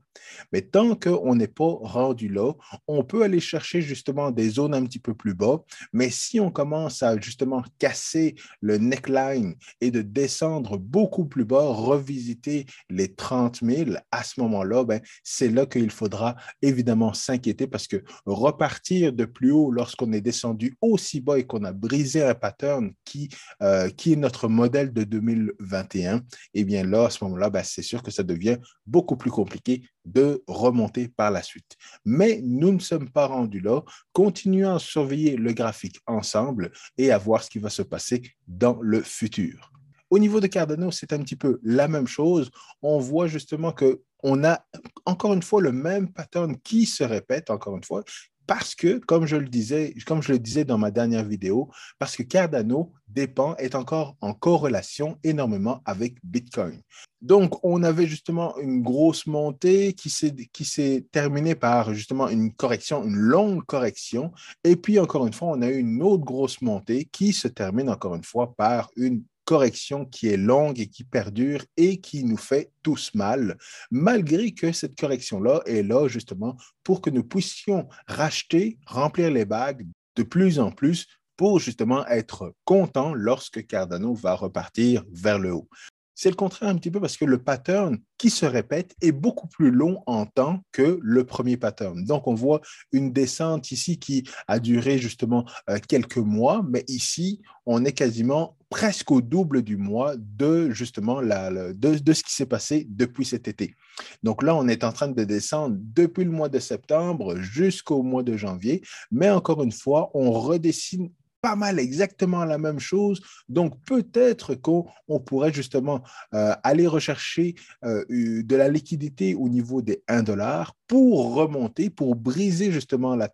Mais 0.52 0.62
tant 0.62 0.94
qu'on 0.94 1.34
n'est 1.34 1.48
pas 1.48 1.76
rendu 1.80 2.28
là, 2.28 2.52
on 2.86 3.02
peut 3.02 3.24
aller 3.24 3.40
chercher 3.40 3.82
justement 3.82 4.30
des 4.30 4.50
zones 4.50 4.74
un 4.74 4.84
petit 4.84 5.00
peu 5.00 5.12
plus 5.12 5.34
bas. 5.34 5.58
Mais 5.92 6.10
si 6.10 6.38
on 6.38 6.52
commence 6.52 7.02
à 7.02 7.18
justement 7.18 7.64
casser 7.80 8.36
le 8.60 8.78
neckline 8.78 9.56
et 9.80 9.90
de 9.90 10.02
descendre 10.02 10.78
beaucoup 10.78 11.24
plus 11.24 11.44
bas, 11.44 11.66
revisiter 11.66 12.66
les 12.90 13.12
30 13.12 13.58
000, 13.60 13.90
à 14.12 14.22
ce 14.22 14.40
moment-là, 14.40 14.84
ben, 14.84 15.00
c'est 15.24 15.48
là 15.48 15.66
qu'il 15.66 15.90
faudra 15.90 16.36
évidemment 16.60 17.12
s'inquiéter 17.12 17.66
parce 17.66 17.88
que 17.88 18.04
repartir 18.52 19.12
de 19.12 19.24
plus 19.24 19.50
haut 19.50 19.70
lorsqu'on 19.70 20.12
est 20.12 20.20
descendu 20.20 20.76
aussi 20.80 21.20
bas 21.20 21.38
et 21.38 21.46
qu'on 21.46 21.64
a 21.64 21.72
brisé 21.72 22.22
un 22.22 22.34
pattern 22.34 22.92
qui, 23.04 23.28
euh, 23.62 23.88
qui 23.90 24.12
est 24.12 24.16
notre 24.16 24.48
modèle 24.48 24.92
de 24.92 25.04
2021, 25.04 26.22
eh 26.54 26.64
bien 26.64 26.84
là, 26.84 27.06
à 27.06 27.10
ce 27.10 27.24
moment-là, 27.24 27.50
ben, 27.50 27.62
c'est 27.64 27.82
sûr 27.82 28.02
que 28.02 28.10
ça 28.10 28.22
devient 28.22 28.58
beaucoup 28.86 29.16
plus 29.16 29.30
compliqué 29.30 29.82
de 30.04 30.42
remonter 30.46 31.08
par 31.08 31.30
la 31.30 31.42
suite. 31.42 31.76
Mais 32.04 32.40
nous 32.42 32.72
ne 32.72 32.78
sommes 32.78 33.10
pas 33.10 33.26
rendus 33.26 33.60
là. 33.60 33.82
Continuons 34.12 34.74
à 34.74 34.78
surveiller 34.78 35.36
le 35.36 35.52
graphique 35.52 36.00
ensemble 36.06 36.72
et 36.98 37.10
à 37.10 37.18
voir 37.18 37.42
ce 37.42 37.50
qui 37.50 37.58
va 37.58 37.70
se 37.70 37.82
passer 37.82 38.22
dans 38.46 38.78
le 38.80 39.02
futur. 39.02 39.72
Au 40.10 40.18
niveau 40.18 40.40
de 40.40 40.46
Cardano, 40.46 40.90
c'est 40.90 41.14
un 41.14 41.20
petit 41.20 41.36
peu 41.36 41.58
la 41.62 41.88
même 41.88 42.06
chose. 42.06 42.50
On 42.82 42.98
voit 42.98 43.28
justement 43.28 43.72
que 43.72 44.02
on 44.22 44.44
a 44.44 44.64
encore 45.04 45.32
une 45.32 45.42
fois 45.42 45.60
le 45.60 45.72
même 45.72 46.12
pattern 46.12 46.56
qui 46.60 46.86
se 46.86 47.02
répète 47.02 47.50
encore 47.50 47.76
une 47.76 47.84
fois, 47.84 48.04
parce 48.46 48.74
que, 48.74 48.98
comme 48.98 49.26
je 49.26 49.36
le 49.36 49.48
disais, 49.48 49.94
comme 50.06 50.22
je 50.22 50.32
le 50.32 50.38
disais 50.38 50.64
dans 50.64 50.78
ma 50.78 50.90
dernière 50.90 51.24
vidéo, 51.24 51.70
parce 51.98 52.16
que 52.16 52.22
Cardano 52.22 52.92
dépend, 53.08 53.56
est 53.56 53.74
encore 53.74 54.16
en 54.20 54.34
corrélation 54.34 55.18
énormément 55.22 55.80
avec 55.84 56.16
Bitcoin. 56.24 56.80
Donc, 57.20 57.64
on 57.64 57.82
avait 57.82 58.06
justement 58.06 58.58
une 58.58 58.82
grosse 58.82 59.26
montée 59.26 59.92
qui 59.92 60.10
s'est 60.10 61.06
terminée 61.12 61.54
par 61.54 61.94
justement 61.94 62.28
une 62.28 62.52
correction, 62.52 63.04
une 63.04 63.14
longue 63.14 63.64
correction. 63.64 64.32
Et 64.64 64.76
puis, 64.76 64.98
encore 64.98 65.26
une 65.26 65.32
fois, 65.32 65.48
on 65.48 65.62
a 65.62 65.68
eu 65.68 65.78
une 65.78 66.02
autre 66.02 66.24
grosse 66.24 66.60
montée 66.62 67.04
qui 67.04 67.32
se 67.32 67.48
termine 67.48 67.90
encore 67.90 68.14
une 68.14 68.24
fois 68.24 68.54
par 68.56 68.90
une 68.96 69.22
correction 69.44 70.04
qui 70.04 70.28
est 70.28 70.36
longue 70.36 70.80
et 70.80 70.88
qui 70.88 71.04
perdure 71.04 71.64
et 71.76 72.00
qui 72.00 72.24
nous 72.24 72.36
fait 72.36 72.70
tous 72.82 73.12
mal, 73.14 73.58
malgré 73.90 74.52
que 74.52 74.72
cette 74.72 74.98
correction-là 74.98 75.60
est 75.66 75.82
là 75.82 76.08
justement 76.08 76.56
pour 76.84 77.00
que 77.00 77.10
nous 77.10 77.24
puissions 77.24 77.88
racheter, 78.06 78.78
remplir 78.86 79.30
les 79.30 79.44
bagues 79.44 79.86
de 80.16 80.22
plus 80.22 80.58
en 80.58 80.70
plus 80.70 81.06
pour 81.36 81.58
justement 81.58 82.06
être 82.06 82.54
contents 82.64 83.14
lorsque 83.14 83.66
Cardano 83.66 84.14
va 84.14 84.34
repartir 84.34 85.04
vers 85.10 85.38
le 85.38 85.52
haut. 85.54 85.68
C'est 86.14 86.28
le 86.28 86.36
contraire 86.36 86.68
un 86.68 86.76
petit 86.76 86.90
peu 86.90 87.00
parce 87.00 87.16
que 87.16 87.24
le 87.24 87.42
pattern 87.42 87.98
qui 88.18 88.30
se 88.30 88.46
répète 88.46 88.94
est 89.00 89.12
beaucoup 89.12 89.48
plus 89.48 89.70
long 89.70 90.02
en 90.06 90.26
temps 90.26 90.60
que 90.70 91.00
le 91.02 91.24
premier 91.24 91.56
pattern. 91.56 92.04
Donc, 92.04 92.28
on 92.28 92.34
voit 92.34 92.60
une 92.92 93.12
descente 93.12 93.72
ici 93.72 93.98
qui 93.98 94.22
a 94.46 94.60
duré 94.60 94.98
justement 94.98 95.44
euh, 95.68 95.78
quelques 95.88 96.18
mois, 96.18 96.62
mais 96.68 96.84
ici, 96.86 97.40
on 97.66 97.84
est 97.84 97.92
quasiment 97.92 98.56
presque 98.72 99.10
au 99.10 99.20
double 99.20 99.60
du 99.60 99.76
mois 99.76 100.14
de 100.16 100.70
justement 100.70 101.20
de, 101.20 102.12
ce 102.14 102.22
qui 102.22 102.32
s'est 102.32 102.46
passé 102.46 102.86
depuis 102.88 103.26
cet 103.26 103.46
été. 103.46 103.76
Donc 104.22 104.42
là, 104.42 104.56
on 104.56 104.66
est 104.66 104.82
en 104.82 104.92
train 104.92 105.08
de 105.08 105.24
descendre 105.24 105.76
depuis 105.78 106.24
le 106.24 106.30
mois 106.30 106.48
de 106.48 106.58
septembre 106.58 107.36
jusqu'au 107.36 108.02
mois 108.02 108.22
de 108.22 108.34
janvier, 108.34 108.80
mais 109.10 109.28
encore 109.28 109.62
une 109.62 109.72
fois, 109.72 110.10
on 110.14 110.32
redessine 110.32 111.10
pas 111.42 111.56
mal 111.56 111.80
exactement 111.80 112.44
la 112.44 112.56
même 112.56 112.78
chose. 112.78 113.20
Donc, 113.48 113.74
peut-être 113.84 114.54
qu'on 114.54 114.86
pourrait 115.26 115.52
justement 115.52 116.02
euh, 116.34 116.54
aller 116.62 116.86
rechercher 116.86 117.56
euh, 117.84 118.04
de 118.08 118.56
la 118.56 118.68
liquidité 118.68 119.34
au 119.34 119.48
niveau 119.48 119.82
des 119.82 120.04
1 120.06 120.22
dollar 120.22 120.74
pour 120.86 121.34
remonter, 121.34 121.90
pour 121.90 122.14
briser, 122.14 122.70
justement 122.70 123.16
la 123.16 123.28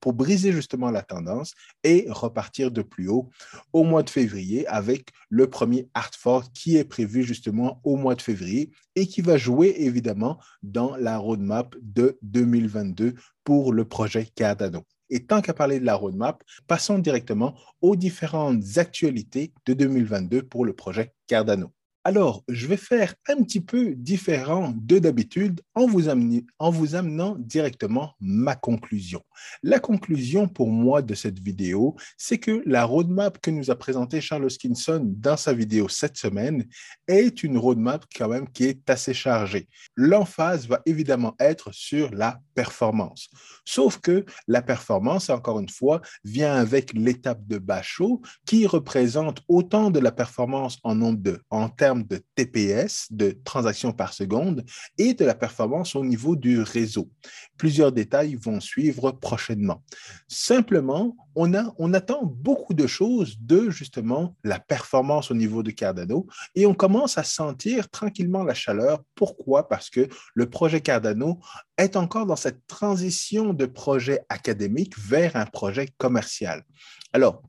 pour 0.00 0.12
briser 0.12 0.52
justement 0.52 0.90
la 0.90 1.02
tendance 1.02 1.54
et 1.84 2.06
repartir 2.08 2.70
de 2.70 2.82
plus 2.82 3.08
haut 3.08 3.30
au 3.72 3.84
mois 3.84 4.02
de 4.02 4.10
février 4.10 4.66
avec 4.66 5.10
le 5.30 5.48
premier 5.48 5.88
Fort 6.12 6.52
qui 6.52 6.76
est 6.76 6.84
prévu 6.84 7.22
justement 7.22 7.80
au 7.84 7.96
mois 7.96 8.14
de 8.14 8.22
février 8.22 8.70
et 8.94 9.06
qui 9.06 9.20
va 9.22 9.36
jouer 9.36 9.74
évidemment 9.78 10.38
dans 10.62 10.96
la 10.96 11.18
roadmap 11.18 11.74
de 11.80 12.18
2022 12.22 13.14
pour 13.44 13.72
le 13.72 13.84
projet 13.84 14.26
Cardano. 14.34 14.84
Et 15.10 15.26
tant 15.26 15.40
qu'à 15.40 15.54
parler 15.54 15.80
de 15.80 15.84
la 15.84 15.94
roadmap, 15.94 16.42
passons 16.66 16.98
directement 16.98 17.54
aux 17.80 17.96
différentes 17.96 18.62
actualités 18.76 19.52
de 19.66 19.74
2022 19.74 20.42
pour 20.42 20.64
le 20.64 20.72
projet 20.72 21.12
Cardano. 21.26 21.72
Alors, 22.06 22.44
je 22.50 22.66
vais 22.66 22.76
faire 22.76 23.14
un 23.28 23.42
petit 23.42 23.62
peu 23.62 23.94
différent 23.94 24.74
de 24.76 24.98
d'habitude 24.98 25.62
en, 25.74 25.86
vous 25.86 26.10
en 26.10 26.70
vous 26.70 26.94
amenant 26.94 27.34
directement 27.38 28.12
ma 28.20 28.54
conclusion. 28.54 29.22
La 29.62 29.80
conclusion 29.80 30.46
pour 30.46 30.68
moi 30.68 31.00
de 31.00 31.14
cette 31.14 31.38
vidéo, 31.38 31.96
c'est 32.18 32.36
que 32.36 32.62
la 32.66 32.84
roadmap 32.84 33.40
que 33.40 33.50
nous 33.50 33.70
a 33.70 33.76
présentée 33.76 34.20
Charles 34.20 34.44
Hoskinson 34.44 35.00
dans 35.02 35.38
sa 35.38 35.54
vidéo 35.54 35.88
cette 35.88 36.18
semaine 36.18 36.66
est 37.08 37.42
une 37.42 37.56
roadmap 37.56 38.04
quand 38.14 38.28
même 38.28 38.50
qui 38.50 38.64
est 38.64 38.90
assez 38.90 39.14
chargée. 39.14 39.66
L'emphase 39.96 40.68
va 40.68 40.82
évidemment 40.84 41.34
être 41.40 41.72
sur 41.72 42.10
la 42.10 42.38
performance. 42.54 43.30
Sauf 43.64 43.98
que 43.98 44.26
la 44.46 44.60
performance, 44.60 45.30
encore 45.30 45.58
une 45.58 45.70
fois, 45.70 46.02
vient 46.22 46.54
avec 46.54 46.92
l'étape 46.92 47.46
de 47.46 47.56
bas 47.56 47.80
chaud 47.80 48.20
qui 48.44 48.66
représente 48.66 49.40
autant 49.48 49.90
de 49.90 50.00
la 50.00 50.12
performance 50.12 50.78
en 50.82 50.94
nombre 50.94 51.22
de, 51.22 51.40
en 51.48 51.70
termes 51.70 51.93
de 51.96 52.20
TPS, 52.34 53.08
de 53.10 53.38
transactions 53.44 53.92
par 53.92 54.12
seconde, 54.12 54.64
et 54.98 55.14
de 55.14 55.24
la 55.24 55.34
performance 55.34 55.94
au 55.94 56.04
niveau 56.04 56.36
du 56.36 56.60
réseau. 56.60 57.10
Plusieurs 57.56 57.92
détails 57.92 58.36
vont 58.36 58.60
suivre 58.60 59.12
prochainement. 59.12 59.82
Simplement, 60.28 61.16
on, 61.34 61.54
a, 61.54 61.74
on 61.78 61.92
attend 61.94 62.24
beaucoup 62.24 62.74
de 62.74 62.86
choses 62.86 63.36
de 63.40 63.70
justement 63.70 64.36
la 64.44 64.58
performance 64.58 65.30
au 65.30 65.34
niveau 65.34 65.62
de 65.62 65.70
Cardano 65.70 66.26
et 66.54 66.66
on 66.66 66.74
commence 66.74 67.18
à 67.18 67.24
sentir 67.24 67.88
tranquillement 67.90 68.44
la 68.44 68.54
chaleur. 68.54 69.02
Pourquoi? 69.14 69.68
Parce 69.68 69.90
que 69.90 70.08
le 70.34 70.48
projet 70.48 70.80
Cardano 70.80 71.40
est 71.76 71.96
encore 71.96 72.26
dans 72.26 72.36
cette 72.36 72.66
transition 72.66 73.52
de 73.52 73.66
projet 73.66 74.20
académique 74.28 74.98
vers 74.98 75.36
un 75.36 75.46
projet 75.46 75.88
commercial. 75.98 76.64
Alors, 77.12 77.42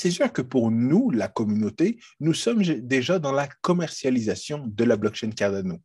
c'est 0.00 0.10
sûr 0.10 0.32
que 0.32 0.40
pour 0.40 0.70
nous, 0.70 1.10
la 1.10 1.28
communauté, 1.28 1.98
nous 2.20 2.32
sommes 2.32 2.62
déjà 2.62 3.18
dans 3.18 3.32
la 3.32 3.46
commercialisation 3.60 4.64
de 4.66 4.84
la 4.84 4.96
blockchain 4.96 5.28
Cardano. 5.28 5.78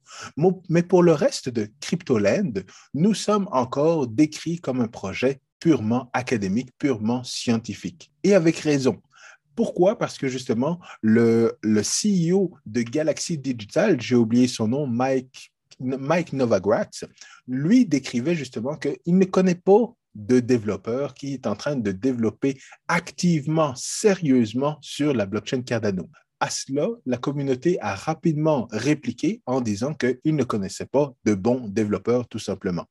Mais 0.69 0.83
pour 0.83 1.03
le 1.03 1.11
reste 1.11 1.49
de 1.49 1.69
CryptoLand, 1.81 2.53
nous 2.93 3.13
sommes 3.13 3.49
encore 3.51 4.07
décrits 4.07 4.59
comme 4.61 4.79
un 4.79 4.87
projet 4.87 5.41
purement 5.59 6.09
académique, 6.13 6.69
purement 6.79 7.25
scientifique. 7.25 8.09
Et 8.23 8.33
avec 8.33 8.57
raison. 8.59 9.01
Pourquoi? 9.53 9.97
Parce 9.97 10.17
que 10.17 10.29
justement, 10.29 10.79
le, 11.01 11.57
CEO 11.63 12.53
de 12.65 12.83
Galaxy 12.83 13.37
Digital, 13.37 13.99
j'ai 13.99 14.15
oublié 14.15 14.47
son 14.47 14.69
nom, 14.69 14.87
Mike, 14.87 15.51
Mike 15.81 16.31
lui 17.49 17.85
décrivait 17.85 18.35
justement 18.35 18.77
qu'il 18.77 19.17
ne 19.17 19.25
connaît 19.25 19.55
pas 19.55 19.93
de 20.15 20.39
développeurs 20.39 21.13
qui 21.13 21.33
est 21.33 21.45
en 21.45 21.55
train 21.55 21.75
de 21.75 21.91
développer 21.91 22.57
activement, 22.87 23.75
sérieusement 23.75 24.77
sur 24.81 25.13
la 25.13 25.25
blockchain 25.25 25.61
Cardano. 25.61 26.09
À 26.39 26.49
cela, 26.49 26.87
la 27.05 27.17
communauté 27.17 27.79
a 27.81 27.95
rapidement 27.95 28.67
répliqué 28.71 29.41
en 29.45 29.61
disant 29.61 29.93
qu'ils 29.93 30.35
ne 30.35 30.43
connaissaient 30.43 30.85
pas 30.85 31.13
de 31.23 31.33
bons 31.33 31.67
développeurs, 31.67 32.27
tout 32.27 32.39
simplement. 32.39 32.85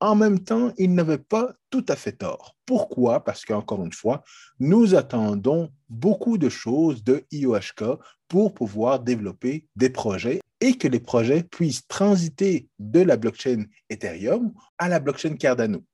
En 0.00 0.14
même 0.14 0.40
temps, 0.40 0.72
ils 0.76 0.92
n'avaient 0.92 1.16
pas 1.16 1.54
tout 1.70 1.84
à 1.88 1.96
fait 1.96 2.12
tort. 2.12 2.56
Pourquoi? 2.66 3.24
Parce 3.24 3.44
qu'encore 3.44 3.84
une 3.84 3.92
fois, 3.92 4.22
nous 4.60 4.94
attendons 4.94 5.70
beaucoup 5.88 6.36
de 6.36 6.48
choses 6.48 7.02
de 7.02 7.24
IOHK 7.30 7.82
pour 8.28 8.54
pouvoir 8.54 9.00
développer 9.00 9.66
des 9.76 9.90
projets 9.90 10.40
et 10.60 10.74
que 10.74 10.88
les 10.88 11.00
projets 11.00 11.42
puissent 11.42 11.86
transiter 11.86 12.68
de 12.78 13.00
la 13.00 13.16
blockchain 13.16 13.64
Ethereum 13.90 14.52
à 14.78 14.88
la 14.88 15.00
blockchain 15.00 15.36
Cardano. 15.36 15.84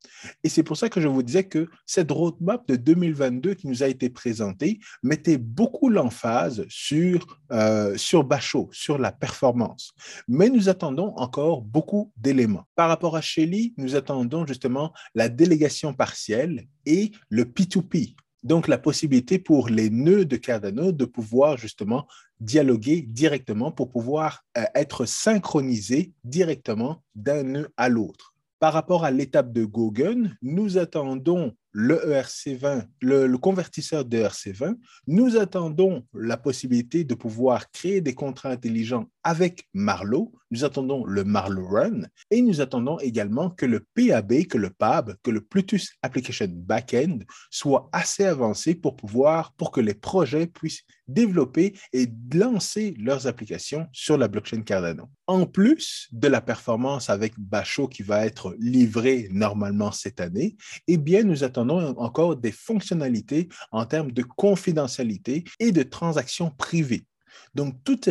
Et 0.44 0.49
c'est 0.49 0.62
pour 0.62 0.76
ça 0.76 0.88
que 0.88 1.00
je 1.00 1.09
vous 1.09 1.23
disais 1.23 1.44
que 1.44 1.68
cette 1.85 2.11
roadmap 2.11 2.66
de 2.68 2.76
2022 2.76 3.54
qui 3.54 3.66
nous 3.66 3.82
a 3.82 3.88
été 3.88 4.09
présentée 4.09 4.78
mettait 5.02 5.38
beaucoup 5.38 5.88
l'emphase 5.88 6.64
sur, 6.68 7.40
euh, 7.50 7.97
sur 7.97 8.25
Bachot, 8.25 8.68
sur 8.73 8.99
la 8.99 9.11
performance. 9.11 9.92
Mais 10.28 10.49
nous 10.49 10.68
attendons 10.68 11.12
encore 11.16 11.62
beaucoup 11.62 12.12
d'éléments. 12.16 12.64
Par 12.76 12.88
rapport 12.88 13.16
à 13.16 13.21
Shelly, 13.21 13.75
nous 13.78 13.91
attendons 13.94 14.46
justement 14.46 14.92
la 15.14 15.28
délégation 15.28 15.94
partielle 15.94 16.66
et 16.87 17.12
le 17.28 17.44
P2P, 17.44 18.14
donc 18.42 18.68
la 18.68 18.78
possibilité 18.78 19.38
pour 19.38 19.68
les 19.68 19.90
nœuds 19.90 20.25
de 20.25 20.37
Cardano 20.37 20.92
de 20.92 21.04
pouvoir 21.04 21.56
justement 21.56 22.06
dialoguer 22.40 23.02
directement 23.02 23.70
pour 23.70 23.88
pouvoir 23.88 24.44
euh, 24.58 24.64
être 24.75 25.06
synchronisés 25.06 26.12
directement 26.25 27.02
d'un 27.14 27.42
nœud 27.44 27.68
à 27.76 27.88
l'autre. 27.88 28.32
Par 28.58 28.72
rapport 28.72 29.04
à 29.04 29.11
l'étape 29.11 29.52
de 29.52 29.64
Gogen, 29.64 30.37
nous 30.40 30.78
attendons 30.78 31.52
le 31.72 31.96
ERC20, 31.96 32.87
le, 33.00 33.37
convertisseur 33.37 34.04
de 34.04 34.18
ERC20, 34.18 34.76
nous 35.08 35.37
attendons 35.37 36.04
la 36.14 36.37
possibilité 36.37 37.02
de 37.02 37.14
pouvoir 37.14 37.70
créer 37.72 38.00
des 38.00 38.14
contrats 38.14 38.50
intelligents 38.50 39.06
avec 39.25 39.68
Marlowe. 39.72 40.30
Nous 40.52 40.66
attendons 40.66 41.06
le 41.06 41.25
Marlowe 41.25 41.66
Run 41.66 42.02
et 42.30 42.42
nous 42.42 42.61
attendons 42.61 42.99
également 42.99 43.49
que 43.49 43.64
le 43.64 43.87
PAB, 43.94 44.44
que 44.44 44.59
le 44.59 44.68
PAB, 44.68 45.14
que 45.23 45.30
le 45.30 45.40
Bluetooth 45.40 45.88
Application 46.02 46.49
Backend 46.50 47.25
soit 47.50 47.88
assez 47.90 48.26
avancé 48.26 48.75
pour 48.75 48.94
pouvoir, 48.94 49.54
pour 49.54 49.71
que 49.71 49.80
les 49.80 49.94
projets 49.94 50.47
puissent 50.47 50.82
développer 51.09 51.75
et 51.94 52.06
lancer 52.35 52.94
leurs 52.99 53.26
applications 53.26 53.87
sur 53.92 54.18
la 54.18 54.28
blockchain 54.28 54.61
Cardano. 54.61 55.09
En 55.26 55.47
plus 55.47 56.09
de 56.12 56.28
la 56.28 56.42
performance 56.42 57.09
avec 57.09 57.32
Bachot 57.38 57.88
qui 57.88 58.02
va 58.02 58.26
être 58.26 58.54
livrée 58.59 59.28
normalement 59.30 59.90
cette 59.90 60.21
année, 60.21 60.56
eh 60.87 60.99
bien, 60.99 61.23
nous 61.23 61.44
attendons 61.44 61.97
encore 61.97 62.37
des 62.37 62.52
fonctionnalités 62.52 63.49
en 63.71 63.87
termes 63.87 64.12
de 64.12 64.23
confidentialité 64.23 65.44
et 65.59 65.73
de 65.73 65.82
transactions 65.82 66.50
privées. 66.50 67.06
Donc, 67.54 67.76
toutes, 67.84 68.08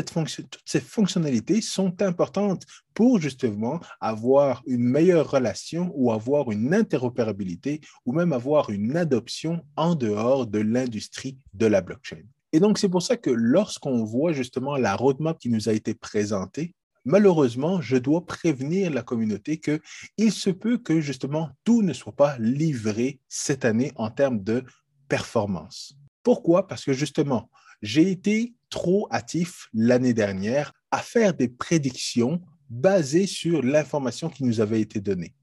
ces 0.66 0.80
fonctionnalités 0.80 1.62
sont 1.62 2.02
importantes 2.02 2.66
pour 2.94 3.20
justement 3.20 3.80
avoir 4.00 4.62
une 4.66 4.84
meilleure 4.84 5.30
relation 5.30 5.92
ou 5.96 6.12
avoir 6.12 6.52
une 6.52 6.74
interopérabilité 6.74 7.82
ou 8.06 8.14
même 8.14 8.34
avoir 8.34 8.70
une 8.70 8.98
adoption 8.98 9.64
en 9.76 9.96
dehors 9.96 10.48
de 10.48 10.60
l'industrie 10.60 11.38
de 11.54 11.66
la 11.66 11.82
blockchain. 11.82 12.24
Et 12.54 12.60
donc, 12.60 12.78
c'est 12.78 12.90
pour 12.90 13.02
ça 13.02 13.18
que 13.18 13.30
lorsqu'on 13.30 14.04
voit 14.04 14.34
justement 14.34 14.76
la 14.78 14.96
roadmap 14.96 15.40
qui 15.40 15.50
nous 15.50 15.70
a 15.70 15.74
été 15.74 15.94
présentée, 15.94 16.76
malheureusement, 17.06 17.82
je 17.82 17.98
dois 17.98 18.26
prévenir 18.26 18.92
la 18.92 19.04
communauté 19.04 19.60
qu'il 19.60 20.32
se 20.32 20.50
peut 20.50 20.78
que 20.78 21.00
justement 21.00 21.50
tout 21.64 21.82
ne 21.82 21.94
soit 21.94 22.16
pas 22.16 22.38
livré 22.40 23.20
cette 23.30 23.66
année 23.66 23.92
en 23.96 24.10
termes 24.10 24.44
de 24.44 24.64
performance. 25.08 25.96
Pourquoi? 26.24 26.68
Parce 26.68 26.84
que 26.84 26.94
justement, 26.94 27.50
j'ai 27.82 28.12
été 28.12 28.54
trop 28.70 29.08
hâtif 29.12 29.68
l'année 29.74 30.14
dernière 30.14 30.74
à 30.92 31.00
faire 31.00 31.34
des 31.34 31.48
prédictions 31.48 32.42
basées 32.70 33.28
sur 33.28 33.62
l'information 33.62 34.30
qui 34.30 34.44
nous 34.44 34.62
avait 34.62 34.82
été 34.82 35.00
donnée. 35.00 35.34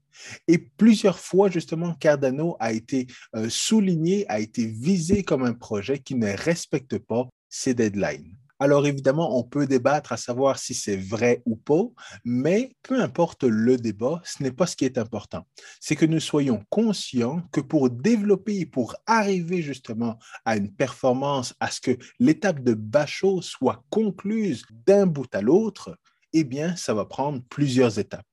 Et 0.47 0.57
plusieurs 0.57 1.19
fois, 1.19 1.49
justement, 1.49 1.93
Cardano 1.93 2.57
a 2.59 2.73
été 2.73 3.07
euh, 3.35 3.49
souligné, 3.49 4.25
a 4.29 4.39
été 4.39 4.65
visé 4.65 5.23
comme 5.23 5.43
un 5.43 5.53
projet 5.53 5.99
qui 5.99 6.15
ne 6.15 6.35
respecte 6.35 6.97
pas 6.97 7.29
ses 7.47 7.73
deadlines. 7.73 8.35
Alors 8.61 8.85
évidemment, 8.85 9.37
on 9.37 9.43
peut 9.43 9.65
débattre 9.65 10.11
à 10.11 10.17
savoir 10.17 10.59
si 10.59 10.73
c'est 10.73 10.97
vrai 10.97 11.41
ou 11.45 11.55
pas, 11.55 11.83
mais 12.25 12.75
peu 12.83 13.01
importe 13.01 13.45
le 13.45 13.77
débat, 13.77 14.21
ce 14.25 14.43
n'est 14.43 14.51
pas 14.51 14.67
ce 14.67 14.75
qui 14.75 14.83
est 14.83 14.97
important. 14.97 15.47
C'est 15.79 15.95
que 15.95 16.05
nous 16.05 16.19
soyons 16.19 16.63
conscients 16.69 17.41
que 17.53 17.61
pour 17.61 17.89
développer, 17.89 18.65
pour 18.65 18.95
arriver 19.07 19.61
justement 19.61 20.19
à 20.43 20.57
une 20.57 20.73
performance, 20.73 21.53
à 21.61 21.71
ce 21.71 21.79
que 21.79 21.97
l'étape 22.19 22.61
de 22.61 22.73
Bachot 22.73 23.41
soit 23.41 23.85
concluse 23.89 24.65
d'un 24.85 25.07
bout 25.07 25.33
à 25.33 25.41
l'autre, 25.41 25.97
eh 26.33 26.43
bien, 26.43 26.75
ça 26.75 26.93
va 26.93 27.05
prendre 27.05 27.41
plusieurs 27.49 27.97
étapes 27.97 28.25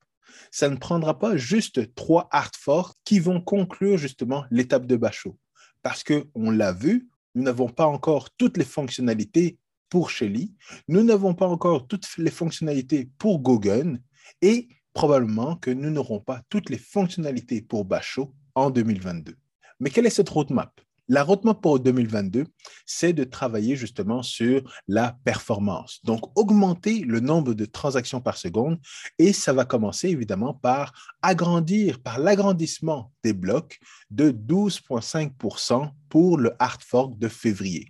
ça 0.50 0.68
ne 0.68 0.76
prendra 0.76 1.18
pas 1.18 1.36
juste 1.36 1.94
trois 1.94 2.28
hard 2.30 2.52
qui 3.04 3.18
vont 3.18 3.40
conclure 3.40 3.96
justement 3.96 4.44
l'étape 4.50 4.86
de 4.86 4.96
Bachot. 4.96 5.36
Parce 5.82 6.04
qu'on 6.04 6.50
l'a 6.50 6.72
vu, 6.72 7.08
nous 7.34 7.42
n'avons 7.42 7.68
pas 7.68 7.86
encore 7.86 8.30
toutes 8.30 8.56
les 8.56 8.64
fonctionnalités 8.64 9.58
pour 9.88 10.10
Shelly, 10.10 10.54
nous 10.88 11.02
n'avons 11.02 11.34
pas 11.34 11.46
encore 11.46 11.86
toutes 11.86 12.08
les 12.18 12.30
fonctionnalités 12.30 13.10
pour 13.18 13.40
Gogun 13.40 13.98
et 14.42 14.68
probablement 14.92 15.56
que 15.56 15.70
nous 15.70 15.90
n'aurons 15.90 16.20
pas 16.20 16.42
toutes 16.48 16.70
les 16.70 16.78
fonctionnalités 16.78 17.62
pour 17.62 17.84
Basho 17.84 18.34
en 18.54 18.70
2022. 18.70 19.36
Mais 19.80 19.90
quelle 19.90 20.06
est 20.06 20.10
cette 20.10 20.28
roadmap? 20.28 20.80
La 21.08 21.22
roadmap 21.22 21.60
pour 21.60 21.78
2022, 21.78 22.46
c'est 22.84 23.12
de 23.12 23.22
travailler 23.22 23.76
justement 23.76 24.24
sur 24.24 24.68
la 24.88 25.16
performance. 25.24 26.00
Donc, 26.02 26.36
augmenter 26.36 27.00
le 27.00 27.20
nombre 27.20 27.54
de 27.54 27.64
transactions 27.64 28.20
par 28.20 28.36
seconde 28.36 28.80
et 29.18 29.32
ça 29.32 29.52
va 29.52 29.64
commencer 29.64 30.08
évidemment 30.08 30.54
par 30.54 30.92
agrandir, 31.22 32.02
par 32.02 32.18
l'agrandissement 32.18 33.12
des 33.22 33.34
blocs 33.34 33.78
de 34.10 34.32
12,5% 34.32 35.92
pour 36.08 36.38
le 36.38 36.54
hard 36.58 36.82
fork 36.82 37.16
de 37.18 37.28
février. 37.28 37.88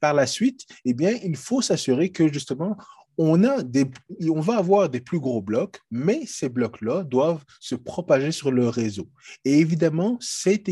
Par 0.00 0.14
la 0.14 0.26
suite, 0.26 0.66
eh 0.84 0.94
il 1.24 1.36
faut 1.36 1.62
s'assurer 1.62 2.10
que 2.10 2.32
justement, 2.32 2.76
on, 3.18 4.40
va 4.40 4.56
avoir 4.56 4.88
des 4.88 5.00
plus 5.00 5.20
gros 5.20 5.42
blocs, 5.42 5.78
mais 5.90 6.24
ces 6.26 6.48
blocs-là 6.48 7.04
doivent 7.04 7.44
se 7.58 7.74
propager 7.74 8.32
sur 8.32 8.50
le 8.50 8.68
réseau. 8.68 9.08
Et 9.44 9.58
évidemment, 9.58 10.16
c'est 10.20 10.64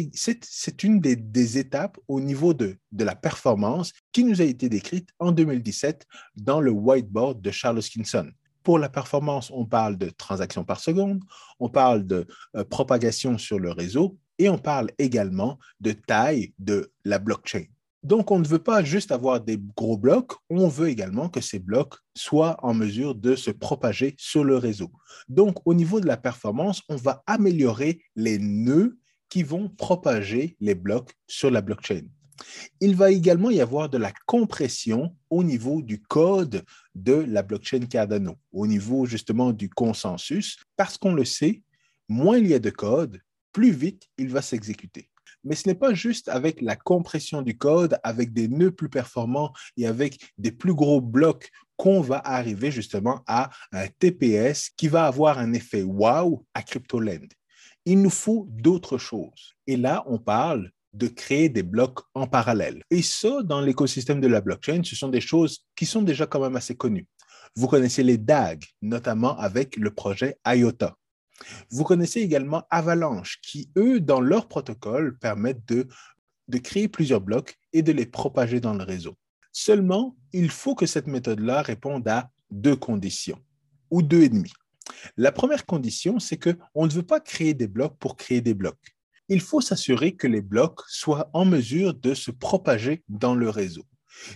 une 0.83 1.01
des, 1.01 1.59
étapes 1.59 1.99
au 2.09 2.21
niveau 2.21 2.55
de, 2.55 2.79
de 2.93 3.05
la 3.05 3.15
performance 3.15 3.93
qui 4.13 4.25
nous 4.25 4.41
a 4.41 4.45
été 4.45 4.69
décrite 4.69 5.11
en 5.19 5.33
2017 5.33 6.07
dans 6.37 6.61
le 6.61 6.71
whiteboard 6.71 7.43
de 7.43 7.51
Charles 7.51 7.79
Hoskinson. 7.79 8.31
Pour 8.63 8.79
la 8.79 8.89
performance, 8.89 9.51
on 9.51 9.67
parle 9.67 9.97
de 9.97 10.11
transactions 10.11 10.65
par 10.65 10.81
seconde, 10.81 11.23
on 11.59 11.69
parle 11.69 12.07
de 12.07 12.27
euh, 12.57 12.65
propagation 12.65 13.39
sur 13.39 13.59
le 13.59 13.71
réseau 13.71 14.19
et 14.39 14.49
on 14.49 14.59
parle 14.59 14.91
également 14.99 15.59
de 15.81 15.93
taille 15.93 16.55
de 16.59 16.93
la 17.05 17.19
blockchain. 17.19 17.65
Donc, 18.05 18.31
on 18.31 18.39
ne 18.39 18.47
veut 18.47 18.61
pas 18.61 18.85
juste 18.85 19.11
avoir 19.11 19.41
des 19.41 19.59
gros 19.77 19.99
blocs, 19.99 20.33
on 20.51 20.69
veut 20.69 20.89
également 20.89 21.29
que 21.29 21.41
ces 21.41 21.59
blocs 21.59 21.97
soient 22.17 22.57
en 22.63 22.73
mesure 22.73 23.15
de 23.15 23.35
se 23.35 23.51
propager 23.51 24.15
sur 24.19 24.45
le 24.45 24.57
réseau. 24.57 24.93
Donc, 25.29 25.57
au 25.65 25.75
niveau 25.75 26.01
de 26.01 26.07
la 26.07 26.17
performance, 26.17 26.83
on 26.89 26.97
va 26.97 27.23
améliorer 27.27 28.01
les 28.15 28.39
nœuds 28.39 28.99
qui 29.29 29.43
vont 29.43 29.69
propager 29.69 30.57
les 30.61 30.75
blocs 30.75 31.13
sur 31.27 31.51
la 31.51 31.61
blockchain. 31.61 32.03
Il 32.81 32.95
va 32.95 33.11
également 33.11 33.51
y 33.51 33.61
avoir 33.61 33.89
de 33.89 33.99
la 33.99 34.13
compression 34.27 35.17
au 35.29 35.43
niveau 35.43 35.83
du 35.83 36.01
code 36.01 36.65
de 36.95 37.15
la 37.15 37.43
blockchain 37.43 37.87
Cardano, 37.87 38.39
au 38.53 38.67
niveau 38.67 39.07
justement 39.07 39.53
du 39.53 39.69
consensus, 39.69 40.57
parce 40.77 40.97
qu'on 40.97 41.15
le 41.15 41.25
sait, 41.25 41.63
moins 42.09 42.39
il 42.39 42.47
y 42.47 42.55
a 42.55 42.61
de 42.61 42.71
code, 42.71 43.21
plus 43.53 43.73
vite 43.73 44.05
il 44.19 44.29
va 44.29 44.41
s'exécuter. 44.41 45.11
Mais 45.45 45.55
ce 45.55 45.69
n'est 45.69 45.75
pas 45.75 45.95
juste 45.95 46.29
avec 46.29 46.61
la 46.61 46.77
compression 46.77 47.43
du 47.43 47.57
code, 47.57 47.99
avec 48.03 48.33
des 48.33 48.49
nœuds 48.49 48.71
plus 48.71 48.89
performants 48.89 49.53
et 49.77 49.87
avec 49.87 50.19
des 50.39 50.53
plus 50.53 50.75
gros 50.75 51.01
blocs 51.01 51.51
qu'on 51.77 52.01
va 52.01 52.19
arriver 52.19 52.71
justement 52.71 53.23
à 53.27 53.51
un 53.73 53.87
TPS 53.87 54.71
qui 54.77 54.89
va 54.89 55.07
avoir 55.07 55.39
un 55.39 55.53
effet 55.53 55.83
wow 55.83 56.45
à 56.53 56.63
CryptoLand. 56.63 57.29
Il 57.85 58.03
nous 58.03 58.11
faut 58.11 58.47
d'autres 58.51 58.99
choses. 58.99 59.55
Et 59.67 59.77
là, 59.77 60.05
on 60.07 60.19
parle 60.19 60.71
de 60.93 61.07
créer 61.07 61.49
des 61.49 61.63
blocs 61.63 62.01
en 62.15 62.27
parallèle. 62.27 62.83
Et 62.91 63.03
ça, 63.03 63.43
dans 63.45 63.61
l'écosystème 63.61 64.21
de 64.21 64.27
la 64.27 64.41
blockchain, 64.41 64.83
ce 64.83 64.97
sont 64.97 65.09
des 65.09 65.21
choses 65.21 65.65
qui 65.77 65.87
sont 65.87 66.03
déjà 66.03 66.27
quand 66.27 66.41
même 66.41 66.57
assez 66.57 66.77
connues. 66.77 67.07
Vous 67.55 67.69
connaissez 67.69 68.03
les 68.03 68.19
DAG, 68.19 68.65
notamment 68.83 69.39
avec 69.39 69.77
le 69.77 69.93
projet 69.93 70.37
IOTA. 70.47 70.97
Vous 71.71 71.85
connaissez 71.85 72.21
également 72.21 72.65
Avalanche, 72.71 73.41
qui, 73.43 73.71
eux, 73.77 74.01
dans 74.01 74.21
leur 74.21 74.49
protocole, 74.49 75.19
permettent 75.19 75.67
de, 75.69 75.89
créer 76.59 76.89
plusieurs 76.89 77.21
blocs 77.21 77.59
et 77.73 77.83
de 77.83 77.93
les 77.93 78.07
propager 78.07 78.61
dans 78.61 78.75
le 78.75 78.85
réseau. 78.85 79.17
Seulement, 79.53 80.17
il 80.33 80.51
faut 80.51 80.75
que 80.75 80.87
cette 80.87 81.07
méthode-là 81.07 81.63
réponde 81.63 82.07
à 82.09 82.31
deux 82.51 82.77
conditions, 82.77 83.39
ou 83.91 84.03
deux 84.03 84.23
et 84.23 84.29
demi. 84.29 84.53
La 85.17 85.33
première 85.33 85.67
condition, 85.67 86.19
c'est 86.19 86.39
qu'on 86.39 86.87
ne 86.87 86.93
veut 86.93 87.03
pas 87.03 87.21
créer 87.21 87.55
des 87.55 87.69
blocs 87.69 87.97
pour 87.99 88.17
créer 88.17 88.41
des 88.41 88.55
blocs. 88.55 88.97
Il 89.29 89.41
faut 89.43 89.61
s'assurer 89.61 90.17
que 90.17 90.27
les 90.27 90.41
blocs 90.41 90.81
soient 90.89 91.29
en 91.35 91.45
mesure 91.45 91.93
de 91.93 92.15
se 92.15 92.31
propager 92.31 93.03
dans 93.09 93.35
le 93.35 93.51
réseau. 93.51 93.85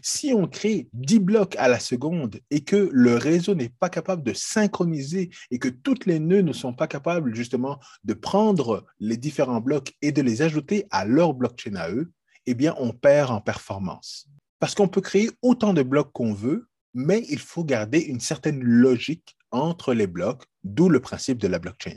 Si 0.02 0.32
on 0.34 0.46
crée 0.46 0.88
10 0.92 1.18
blocs 1.20 1.56
à 1.56 1.68
la 1.68 1.78
seconde 1.78 2.40
et 2.50 2.62
que 2.62 2.88
le 2.92 3.16
réseau 3.16 3.54
n'est 3.54 3.68
pas 3.68 3.88
capable 3.88 4.22
de 4.22 4.32
synchroniser 4.32 5.30
et 5.50 5.58
que 5.58 5.68
toutes 5.68 6.06
les 6.06 6.18
nœuds 6.18 6.42
ne 6.42 6.52
sont 6.52 6.72
pas 6.72 6.86
capables 6.86 7.34
justement 7.34 7.78
de 8.04 8.14
prendre 8.14 8.84
les 9.00 9.16
différents 9.16 9.60
blocs 9.60 9.94
et 10.02 10.12
de 10.12 10.22
les 10.22 10.42
ajouter 10.42 10.86
à 10.90 11.04
leur 11.04 11.34
blockchain 11.34 11.76
à 11.76 11.90
eux, 11.90 12.12
eh 12.46 12.54
bien, 12.54 12.74
on 12.78 12.92
perd 12.92 13.30
en 13.30 13.40
performance. 13.40 14.28
Parce 14.58 14.74
qu'on 14.74 14.88
peut 14.88 15.00
créer 15.00 15.30
autant 15.42 15.74
de 15.74 15.82
blocs 15.82 16.12
qu'on 16.12 16.34
veut, 16.34 16.68
mais 16.94 17.24
il 17.28 17.38
faut 17.38 17.64
garder 17.64 18.00
une 18.00 18.20
certaine 18.20 18.62
logique 18.62 19.36
entre 19.50 19.94
les 19.94 20.06
blocs, 20.06 20.44
d'où 20.64 20.88
le 20.88 21.00
principe 21.00 21.38
de 21.38 21.48
la 21.48 21.58
blockchain. 21.58 21.96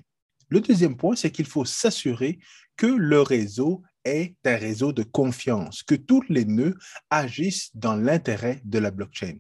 Le 0.50 0.62
deuxième 0.62 0.96
point, 0.96 1.16
c'est 1.16 1.32
qu'il 1.32 1.48
faut 1.48 1.66
s'assurer 1.66 2.40
que 2.78 2.86
le 2.86 3.22
réseau 3.22 3.82
est 4.06 4.36
un 4.46 4.56
réseau 4.56 4.94
de 4.94 5.04
confiance, 5.04 5.84
que 5.84 5.96
tous 5.96 6.24
les 6.30 6.46
nœuds 6.46 6.76
agissent 7.10 7.72
dans 7.76 7.96
l'intérêt 7.96 8.62
de 8.64 8.80
la 8.80 8.92
blockchain. 8.92 9.38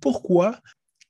Pourquoi? 0.00 0.58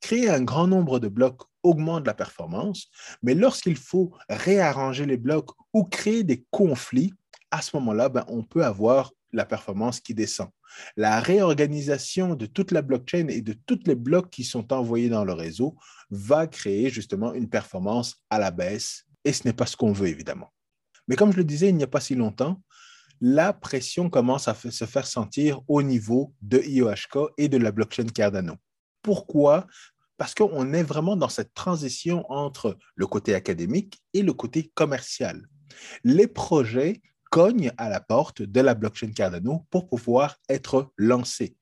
Créer 0.01 0.29
un 0.31 0.43
grand 0.43 0.67
nombre 0.67 0.99
de 0.99 1.09
blocs 1.09 1.43
augmente 1.63 2.07
la 2.07 2.15
performance, 2.15 2.89
mais 3.23 3.35
lorsqu'il 3.35 3.77
faut 3.77 4.13
réarranger 4.29 5.07
les 5.07 5.19
blocs 5.19 5.51
ou 5.73 5.85
créer 5.85 6.25
des 6.25 6.45
conflits, 6.51 7.13
à 7.51 7.63
ce 7.63 7.77
moment-là, 7.77 8.09
ben, 8.09 8.25
on 8.29 8.43
peut 8.43 8.65
avoir 8.65 9.13
la 9.33 9.45
performance 9.45 10.01
qui 10.01 10.15
descend. 10.15 10.49
La 10.97 11.21
réorganisation 11.21 12.35
de 12.35 12.47
toute 12.47 12.71
la 12.71 12.83
blockchain 12.83 13.29
et 13.29 13.43
de 13.43 13.53
tous 13.53 13.81
les 13.87 13.95
blocs 13.95 14.31
qui 14.31 14.45
sont 14.45 14.73
envoyés 14.73 15.09
dans 15.09 15.25
le 15.25 15.33
réseau 15.33 15.77
va 16.11 16.47
créer 16.47 16.91
justement 16.91 17.35
une 17.35 17.49
performance 17.49 18.23
à 18.31 18.39
la 18.39 18.51
baisse 18.51 19.05
et 19.25 19.33
ce 19.33 19.47
n'est 19.47 19.53
pas 19.53 19.67
ce 19.67 19.77
qu'on 19.77 19.93
veut 19.93 20.09
évidemment. 20.09 20.53
Mais 21.09 21.17
comme 21.17 21.33
je 21.33 21.39
le 21.39 21.45
disais 21.45 21.69
il 21.69 21.77
n'y 21.77 21.83
a 21.83 21.89
pas 21.89 22.01
si 22.01 22.15
longtemps, 22.15 22.61
la 23.21 23.53
pression 23.53 24.09
commence 24.09 24.49
à 24.49 24.55
se 24.55 24.85
faire 24.87 25.07
sentir 25.07 25.61
au 25.69 25.83
niveau 25.83 26.35
de 26.41 26.59
IOHK 26.59 27.33
et 27.37 27.49
de 27.49 27.59
la 27.59 27.71
blockchain 27.71 28.07
Cardano. 28.07 28.55
Pourquoi? 29.03 29.67
Parce 30.17 30.35
qu'on 30.35 30.73
est 30.73 30.83
vraiment 30.83 31.17
dans 31.17 31.29
cette 31.29 31.55
transition 31.55 32.25
entre 32.31 32.79
le 32.95 33.07
côté 33.07 33.35
académique 33.35 34.01
et 34.15 34.23
le 34.23 34.33
côté 34.33 34.71
commercial. 34.75 35.47
Les 36.05 36.27
projets 36.27 37.01
cognent 37.31 37.73
à 37.79 37.89
la 37.89 38.01
porte 38.01 38.43
de 38.43 38.61
la 38.61 38.75
blockchain 38.75 39.13
Cardano 39.13 39.67
pour 39.71 39.89
pouvoir 39.89 40.37
être 40.49 40.93
lancés. 40.97 41.57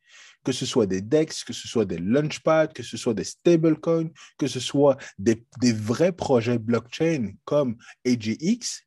Que 0.45 0.53
ce 0.53 0.65
soit 0.65 0.87
des 0.87 1.03
DEX, 1.03 1.45
que 1.45 1.53
ce 1.53 1.69
soit 1.69 1.85
des 1.85 1.99
Launchpad, 1.99 2.73
que 2.73 2.83
ce 2.83 2.97
soit 2.97 3.13
des 3.13 3.25
stablecoins, 3.25 4.11
que 4.39 4.47
ce 4.47 4.61
soit 4.61 4.97
des, 5.19 5.45
vrais 5.61 6.13
projets 6.13 6.59
blockchain 6.59 7.33
comme 7.45 7.77
AGX 8.07 8.87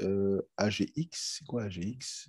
euh, 0.00 0.42
AGX, 0.56 1.08
c'est 1.12 1.46
quoi 1.46 1.64
AGX 1.64 2.28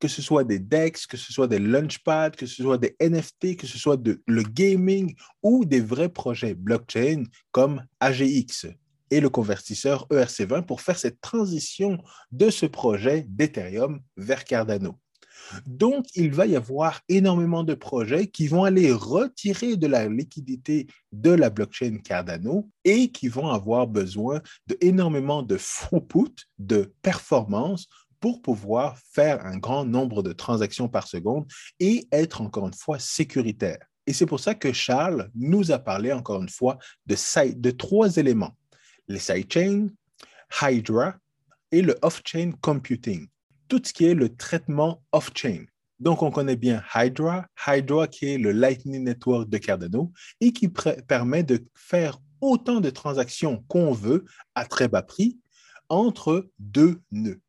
que 0.00 0.08
ce 0.08 0.22
soit 0.22 0.44
des 0.44 0.58
DEX, 0.58 1.06
que 1.06 1.16
ce 1.16 1.32
soit 1.32 1.48
des 1.48 1.58
Launchpad, 1.58 2.36
que 2.36 2.46
ce 2.46 2.62
soit 2.62 2.78
des 2.78 2.96
NFT, 3.00 3.56
que 3.56 3.66
ce 3.66 3.78
soit 3.78 4.00
le 4.26 4.42
gaming 4.42 5.14
ou 5.42 5.64
des 5.64 5.80
vrais 5.80 6.08
projets 6.08 6.54
blockchain 6.54 7.24
comme 7.50 7.84
AGX 8.00 8.66
et 9.10 9.20
le 9.20 9.30
convertisseur 9.30 10.06
ERC20 10.10 10.66
pour 10.66 10.80
faire 10.80 10.98
cette 10.98 11.20
transition 11.20 11.98
de 12.30 12.50
ce 12.50 12.66
projet 12.66 13.24
d'Ethereum 13.28 14.00
vers 14.16 14.44
Cardano. 14.44 14.98
Donc, 15.66 16.06
il 16.14 16.32
va 16.32 16.46
y 16.46 16.56
avoir 16.56 17.00
énormément 17.08 17.64
de 17.64 17.74
projets 17.74 18.26
qui 18.26 18.48
vont 18.48 18.64
aller 18.64 18.92
retirer 18.92 19.76
de 19.76 19.86
la 19.86 20.08
liquidité 20.08 20.86
de 21.12 21.30
la 21.30 21.50
blockchain 21.50 21.98
Cardano 21.98 22.68
et 22.84 23.10
qui 23.10 23.28
vont 23.28 23.48
avoir 23.48 23.86
besoin 23.86 24.40
d'énormément 24.66 25.42
de 25.42 25.56
throughput, 25.56 26.34
de 26.58 26.92
performance 27.02 27.88
pour 28.20 28.42
pouvoir 28.42 28.98
faire 29.12 29.44
un 29.46 29.58
grand 29.58 29.84
nombre 29.84 30.22
de 30.22 30.32
transactions 30.32 30.88
par 30.88 31.06
seconde 31.06 31.46
et 31.78 32.08
être 32.12 32.40
encore 32.40 32.66
une 32.66 32.74
fois 32.74 32.98
sécuritaire. 32.98 33.78
Et 34.06 34.12
c'est 34.12 34.26
pour 34.26 34.40
ça 34.40 34.54
que 34.54 34.72
Charles 34.72 35.30
nous 35.34 35.70
a 35.70 35.78
parlé 35.78 36.12
encore 36.12 36.42
une 36.42 36.48
fois 36.48 36.78
de, 37.06 37.14
de 37.54 37.70
trois 37.70 38.16
éléments, 38.16 38.56
les 39.06 39.18
sidechains, 39.18 39.88
Hydra 40.62 41.14
et 41.70 41.82
le 41.82 41.98
off-chain 42.02 42.52
computing 42.60 43.28
tout 43.68 43.80
ce 43.84 43.92
qui 43.92 44.06
est 44.06 44.14
le 44.14 44.34
traitement 44.34 45.02
off-chain. 45.12 45.64
Donc, 46.00 46.22
on 46.22 46.30
connaît 46.30 46.56
bien 46.56 46.82
Hydra, 46.94 47.46
Hydra 47.66 48.06
qui 48.06 48.26
est 48.26 48.38
le 48.38 48.52
Lightning 48.52 49.04
Network 49.04 49.48
de 49.48 49.58
Cardano 49.58 50.12
et 50.40 50.52
qui 50.52 50.68
permet 50.68 51.42
de 51.42 51.66
faire 51.74 52.20
autant 52.40 52.80
de 52.80 52.90
transactions 52.90 53.64
qu'on 53.68 53.92
veut 53.92 54.24
à 54.54 54.64
très 54.64 54.88
bas 54.88 55.02
prix 55.02 55.38
entre 55.88 56.50
deux 56.58 57.00
nœuds. 57.10 57.40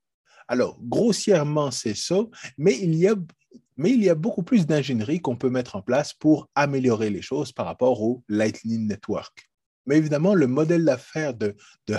Alors, 0.48 0.80
grossièrement, 0.82 1.70
c'est 1.70 1.96
ça, 1.96 2.22
mais 2.58 2.76
il 2.80 2.96
y 2.96 3.08
a 3.08 4.16
beaucoup 4.16 4.42
plus 4.42 4.66
d'ingénierie 4.66 5.20
qu'on 5.20 5.36
peut 5.36 5.52
mettre 5.52 5.76
en 5.76 5.84
place 5.84 6.14
pour 6.14 6.50
améliorer 6.56 7.12
les 7.12 7.22
choses 7.22 7.52
par 7.52 7.68
rapport 7.68 8.02
au 8.02 8.24
Lightning 8.28 8.88
Network. 8.88 9.49
Mais 9.86 9.98
évidemment, 9.98 10.34
le 10.34 10.48
modèle 10.48 10.86
d'affaires 10.86 11.34
de, 11.34 11.56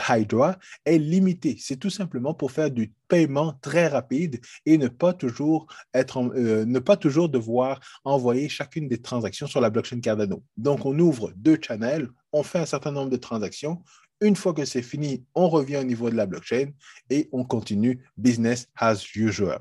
Hydra 0.08 0.58
est 0.84 0.98
limité. 0.98 1.56
C'est 1.58 1.76
tout 1.76 1.90
simplement 1.90 2.34
pour 2.34 2.52
faire 2.52 2.70
du 2.70 2.92
paiement 3.08 3.54
très 3.60 3.88
rapide 3.88 4.40
et 4.66 4.78
ne 4.78 4.88
pas 4.88 5.12
toujours, 5.12 5.66
être 5.92 6.18
euh, 6.18 6.64
ne 6.64 6.78
pas 6.78 6.96
toujours 6.96 7.28
devoir 7.28 7.80
envoyer 8.04 8.48
chacune 8.48 8.88
des 8.88 9.00
transactions 9.00 9.46
sur 9.46 9.60
la 9.60 9.70
blockchain 9.70 10.00
Cardano. 10.00 10.42
Donc, 10.56 10.86
on 10.86 10.98
ouvre 10.98 11.32
deux 11.36 11.58
channels, 11.60 12.08
on 12.32 12.42
fait 12.42 12.60
un 12.60 12.66
certain 12.66 12.92
nombre 12.92 13.10
de 13.10 13.16
transactions. 13.16 13.82
Une 14.20 14.36
fois 14.36 14.52
que 14.52 14.64
c'est 14.64 14.82
fini, 14.82 15.24
on 15.34 15.48
revient 15.48 15.78
au 15.78 15.84
niveau 15.84 16.10
de 16.10 16.16
la 16.16 16.26
blockchain 16.26 16.70
et 17.08 17.28
on 17.32 17.42
continue 17.42 18.04
business 18.18 18.68
as 18.76 19.02
usual. 19.16 19.60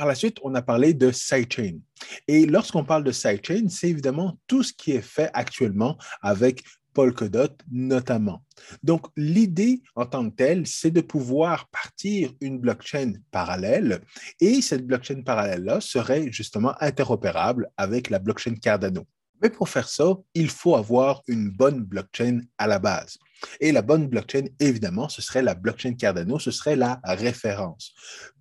Par 0.00 0.06
la 0.06 0.14
suite, 0.14 0.38
on 0.42 0.54
a 0.54 0.62
parlé 0.62 0.94
de 0.94 1.12
sidechain. 1.12 1.78
Et 2.26 2.46
lorsqu'on 2.46 2.84
parle 2.84 3.04
de 3.04 3.12
sidechain, 3.12 3.68
c'est 3.68 3.90
évidemment 3.90 4.38
tout 4.46 4.62
ce 4.62 4.72
qui 4.72 4.92
est 4.92 5.02
fait 5.02 5.30
actuellement 5.34 5.98
avec 6.22 6.64
Polkadot 6.92 7.56
notamment. 7.70 8.44
Donc, 8.82 9.06
l'idée 9.16 9.82
en 9.94 10.06
tant 10.06 10.28
que 10.28 10.36
telle, 10.36 10.66
c'est 10.66 10.90
de 10.90 11.00
pouvoir 11.00 11.68
partir 11.68 12.32
une 12.40 12.58
blockchain 12.58 13.12
parallèle 13.30 14.00
et 14.40 14.60
cette 14.60 14.86
blockchain 14.86 15.22
parallèle-là 15.22 15.80
serait 15.80 16.30
justement 16.30 16.74
interopérable 16.80 17.68
avec 17.76 18.10
la 18.10 18.18
blockchain 18.18 18.54
Cardano. 18.54 19.06
Mais 19.42 19.50
pour 19.50 19.68
faire 19.68 19.88
ça, 19.88 20.14
il 20.34 20.50
faut 20.50 20.76
avoir 20.76 21.22
une 21.26 21.50
bonne 21.50 21.82
blockchain 21.82 22.40
à 22.58 22.66
la 22.66 22.78
base. 22.78 23.18
Et 23.60 23.72
la 23.72 23.80
bonne 23.82 24.06
blockchain, 24.06 24.44
évidemment, 24.58 25.08
ce 25.08 25.22
serait 25.22 25.42
la 25.42 25.54
blockchain 25.54 25.94
Cardano, 25.94 26.38
ce 26.38 26.50
serait 26.50 26.76
la 26.76 27.00
référence. 27.04 27.94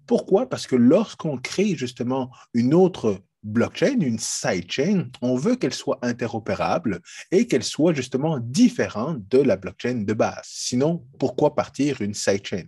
Pourquoi? 0.06 0.50
Parce 0.50 0.68
que 0.68 0.76
lorsqu'on 0.76 1.38
crée 1.38 1.76
justement 1.76 2.32
une 2.54 2.74
autre 2.74 3.22
blockchain, 3.44 4.00
une 4.02 4.20
sidechain, 4.20 5.10
on 5.22 5.36
veut 5.36 5.56
qu'elle 5.56 5.74
soit 5.74 6.00
interopérable 6.02 7.02
et 7.32 7.48
qu'elle 7.48 7.64
soit 7.64 7.94
justement 7.94 8.40
différente 8.40 9.28
de 9.30 9.40
la 9.40 9.56
blockchain 9.56 10.04
de 10.06 10.14
base. 10.14 10.46
Sinon, 10.46 11.06
pourquoi 11.18 11.56
partir 11.56 12.02
une 12.02 12.14
sidechain? 12.14 12.66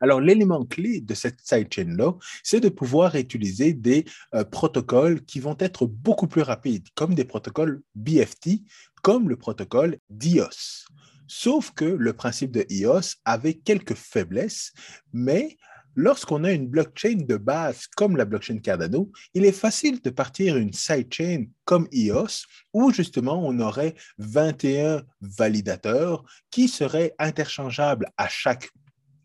Alors, 0.00 0.20
l'élément 0.20 0.64
clé 0.64 1.00
de 1.00 1.14
cette 1.14 1.40
sidechain-là, 1.40 2.12
c'est 2.44 2.60
de 2.60 2.68
pouvoir 2.68 3.16
utiliser 3.16 3.72
des 3.72 4.04
euh, 4.34 4.44
protocoles 4.44 5.24
qui 5.24 5.40
vont 5.40 5.56
être 5.58 5.86
beaucoup 5.86 6.28
plus 6.28 6.42
rapides, 6.42 6.86
comme 6.94 7.14
des 7.14 7.24
protocoles 7.24 7.82
BFT, 7.96 8.62
comme 9.02 9.28
le 9.28 9.36
protocole 9.36 9.98
DIOS. 10.08 10.86
Sauf 11.26 11.72
que 11.72 11.84
le 11.84 12.12
principe 12.12 12.52
de 12.52 12.64
IOS 12.70 13.16
avait 13.24 13.54
quelques 13.54 13.94
faiblesses, 13.94 14.72
mais 15.12 15.58
Lorsqu'on 16.00 16.44
a 16.44 16.52
une 16.52 16.68
blockchain 16.68 17.24
de 17.26 17.36
base 17.36 17.88
comme 17.96 18.16
la 18.16 18.24
blockchain 18.24 18.58
Cardano, 18.58 19.10
il 19.34 19.44
est 19.44 19.50
facile 19.50 20.00
de 20.00 20.10
partir 20.10 20.56
une 20.56 20.72
sidechain 20.72 21.46
comme 21.64 21.88
EOS 21.92 22.46
où 22.72 22.92
justement 22.92 23.44
on 23.44 23.58
aurait 23.58 23.96
21 24.18 25.02
validateurs 25.20 26.22
qui 26.52 26.68
seraient 26.68 27.16
interchangeables 27.18 28.12
à 28.16 28.28
chaque 28.28 28.70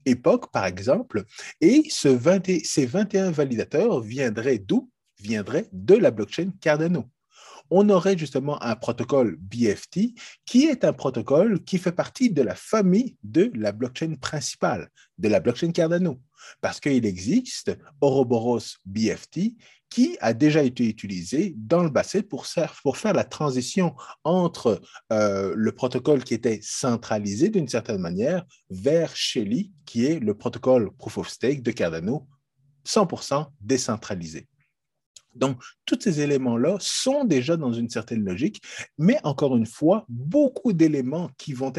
époque, 0.07 0.51
par 0.51 0.65
exemple, 0.65 1.25
et 1.61 1.83
ce 1.91 2.19
ces 2.63 2.87
21 2.87 3.29
validateurs 3.29 4.01
viendraient 4.01 4.57
d'où? 4.57 4.89
Viendraient 5.19 5.69
de 5.73 5.93
la 5.93 6.09
blockchain 6.09 6.49
Cardano 6.59 7.05
on 7.75 7.89
aurait 7.89 8.15
justement 8.15 8.61
un 8.61 8.75
protocole 8.75 9.35
BFT 9.39 10.13
qui 10.45 10.65
est 10.65 10.85
un 10.85 10.93
protocole 10.93 11.63
qui 11.63 11.79
fait 11.79 11.91
partie 11.91 12.29
de 12.29 12.43
la 12.43 12.53
famille 12.53 13.17
de 13.23 13.51
la 13.55 13.71
blockchain 13.71 14.13
principale, 14.21 14.89
de 15.17 15.27
la 15.27 15.39
blockchain 15.39 15.71
Cardano, 15.71 16.21
parce 16.61 16.79
qu'il 16.79 17.03
existe 17.03 17.75
Ouroboros 17.99 18.77
BFT 18.85 19.55
qui 19.89 20.17
a 20.21 20.33
déjà 20.33 20.61
été 20.61 20.87
utilisé 20.87 21.55
dans 21.57 21.81
le 21.81 21.91
passé 21.91 22.21
pour 22.21 22.45
faire, 22.45 23.13
la 23.13 23.23
transition 23.23 23.95
entre 24.23 24.79
euh, 25.11 25.53
le 25.55 25.71
protocole 25.71 26.23
qui 26.23 26.35
était 26.35 26.59
centralisé 26.61 27.49
d'une 27.49 27.67
certaine 27.67 28.01
manière 28.01 28.45
vers 28.69 29.15
Shelly, 29.15 29.71
qui 29.85 30.05
est 30.05 30.19
le 30.19 30.35
protocole 30.35 30.91
Proof 30.97 31.17
of 31.17 31.29
Stake 31.29 31.63
de 31.63 31.71
Cardano, 31.71 32.27
100% 32.85 33.47
décentralisé. 33.61 34.47
Donc, 35.35 35.61
tous 35.85 35.99
ces 35.99 36.21
éléments-là 36.21 36.77
sont 36.79 37.23
déjà 37.23 37.57
dans 37.57 37.73
une 37.73 37.89
certaine 37.89 38.23
logique, 38.23 38.61
mais 38.97 39.19
encore 39.23 39.55
une 39.55 39.65
fois, 39.65 40.05
beaucoup 40.09 40.73
d'éléments 40.73 41.29
qui 41.37 41.53
vont, 41.53 41.71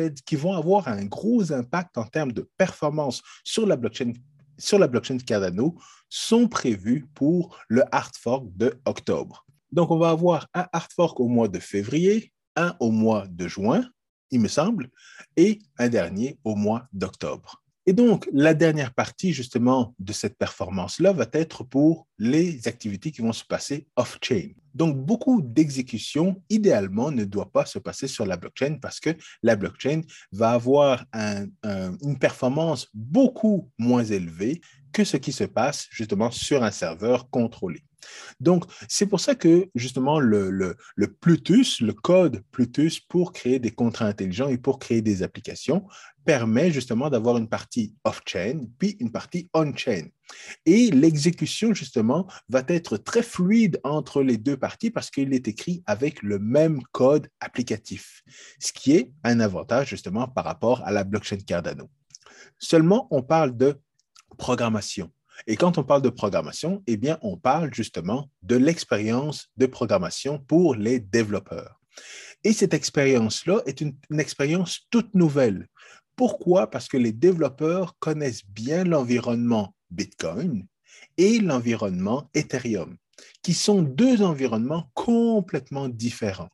avoir 0.57 0.89
un 0.89 1.05
gros 1.05 1.53
impact 1.53 1.99
en 1.99 2.05
termes 2.05 2.33
de 2.33 2.49
performance 2.57 3.23
sur 3.45 3.67
la 3.67 3.77
blockchain, 3.77 4.13
sur 4.59 4.79
la 4.79 4.89
Cardano 4.89 5.77
sont 6.09 6.49
prévus 6.49 7.07
pour 7.15 7.59
le 7.69 7.83
hard 7.93 8.15
fork 8.17 8.47
de 8.57 8.75
octobre. 8.85 9.47
Donc, 9.73 9.91
on 9.91 9.99
va 9.99 10.11
avoir 10.11 10.49
un 10.55 10.67
hard 10.73 10.93
fork 10.93 11.19
au 11.21 11.29
mois 11.29 11.49
de 11.49 11.59
février, 11.59 12.33
un 12.57 12.77
au 12.81 12.91
mois 12.91 13.27
de 13.29 13.49
juin, 13.49 13.85
il 14.31 14.41
me 14.41 14.49
semble, 14.49 14.91
et 15.37 15.59
un 15.79 15.89
dernier 15.89 16.39
au 16.45 16.55
mois 16.55 16.87
d'octobre. 16.93 17.64
Et 17.87 17.93
donc, 17.93 18.29
la 18.33 18.55
dernière 18.55 18.95
partie, 18.95 19.33
justement, 19.35 19.95
de 19.99 20.13
cette 20.13 20.39
performance-là 20.39 21.13
va 21.13 21.27
être 21.33 21.65
pour 21.65 22.07
les 22.19 22.67
activités 22.67 23.11
qui 23.11 23.21
vont 23.21 23.35
se 23.35 23.45
passer 23.45 23.87
off-chain. 23.97 24.53
Donc, 24.75 24.97
beaucoup 24.97 25.43
d'exécutions, 25.43 26.43
idéalement, 26.49 27.11
ne 27.11 27.25
doivent 27.25 27.51
pas 27.51 27.67
se 27.67 27.79
passer 27.79 28.09
sur 28.09 28.25
la 28.25 28.39
blockchain 28.39 28.79
parce 28.81 29.01
que 29.01 29.11
la 29.43 29.55
blockchain 29.55 30.01
va 30.33 30.53
avoir 30.53 31.05
une 31.13 32.19
performance 32.19 32.89
beaucoup 32.95 33.71
moins 33.79 34.05
élevée 34.05 34.63
que 34.95 35.05
ce 35.05 35.19
qui 35.19 35.33
se 35.33 35.45
passe, 35.45 35.89
justement, 35.91 36.31
sur 36.31 36.63
un 36.63 36.71
serveur 36.71 37.29
contrôlé. 37.29 37.83
Donc, 38.41 38.65
c'est 38.89 39.07
pour 39.07 39.21
ça 39.21 39.35
que 39.35 39.69
justement 39.75 40.21
le, 40.21 40.51
le, 40.51 41.07
Plutus, 41.07 41.81
le 41.81 41.93
code 41.93 42.43
Plutus 42.51 43.01
pour 43.01 43.33
créer 43.33 43.59
des 43.59 43.71
contrats 43.71 44.07
intelligents 44.07 44.49
et 44.49 44.59
pour 44.59 44.79
créer 44.79 45.03
des 45.03 45.23
applications 45.23 45.87
permet 46.25 46.71
justement 46.71 47.11
d'avoir 47.11 47.37
une 47.37 47.49
partie 47.49 47.95
off-chain 48.05 48.67
puis 48.79 48.97
une 49.01 49.11
partie 49.11 49.49
on-chain. 49.53 50.07
Et 50.65 50.91
l'exécution, 50.91 51.75
justement, 51.75 52.27
va 52.49 52.63
être 52.69 52.97
très 52.97 53.23
fluide 53.23 53.79
entre 53.85 54.23
les 54.23 54.39
deux 54.39 54.57
parties 54.57 54.91
parce 54.91 55.11
qu'il 55.11 55.35
est 55.35 55.49
écrit 55.49 55.83
avec 55.87 56.23
le 56.23 56.39
même 56.39 56.83
code 56.93 57.29
applicatif, 57.41 58.23
ce 58.59 58.73
qui 58.73 58.93
est 58.93 59.13
un 59.23 59.41
avantage 59.41 59.89
justement 59.89 60.29
par 60.29 60.45
rapport 60.45 60.83
à 60.85 60.93
la 60.93 61.05
blockchain 61.05 61.39
Cardano. 61.47 61.91
Seulement, 62.59 63.09
on 63.11 63.23
parle 63.23 63.57
de 63.57 63.79
programmation. 64.35 65.11
Et 65.47 65.57
quand 65.57 65.79
on 65.79 65.85
parle 65.85 66.03
de 66.03 66.11
programmation, 66.11 66.83
eh 66.87 66.97
bien, 66.97 67.19
on 67.23 67.37
parle 67.37 67.73
justement 67.75 68.31
de 68.43 68.57
l'expérience 68.57 69.49
de 69.57 69.67
programmation 69.67 70.39
pour 70.39 70.75
les 70.75 71.01
développeurs. 71.01 71.81
Et 72.45 72.53
cette 72.53 72.75
expérience-là 72.75 73.61
est 73.67 73.81
une, 73.81 73.97
expérience 74.19 74.81
toute 74.91 75.15
nouvelle. 75.15 75.69
Pourquoi? 76.17 76.71
Parce 76.71 76.89
que 76.89 76.97
les 76.97 77.13
développeurs 77.13 77.97
connaissent 77.99 78.47
bien 78.47 78.85
l'environnement 78.85 79.75
Bitcoin 79.91 80.67
et 81.17 81.39
l'environnement 81.39 82.31
Ethereum, 82.35 82.97
qui 83.43 83.55
sont 83.55 83.83
deux 83.83 84.23
environnements 84.23 84.91
complètement 84.95 85.89
différents. 85.89 86.51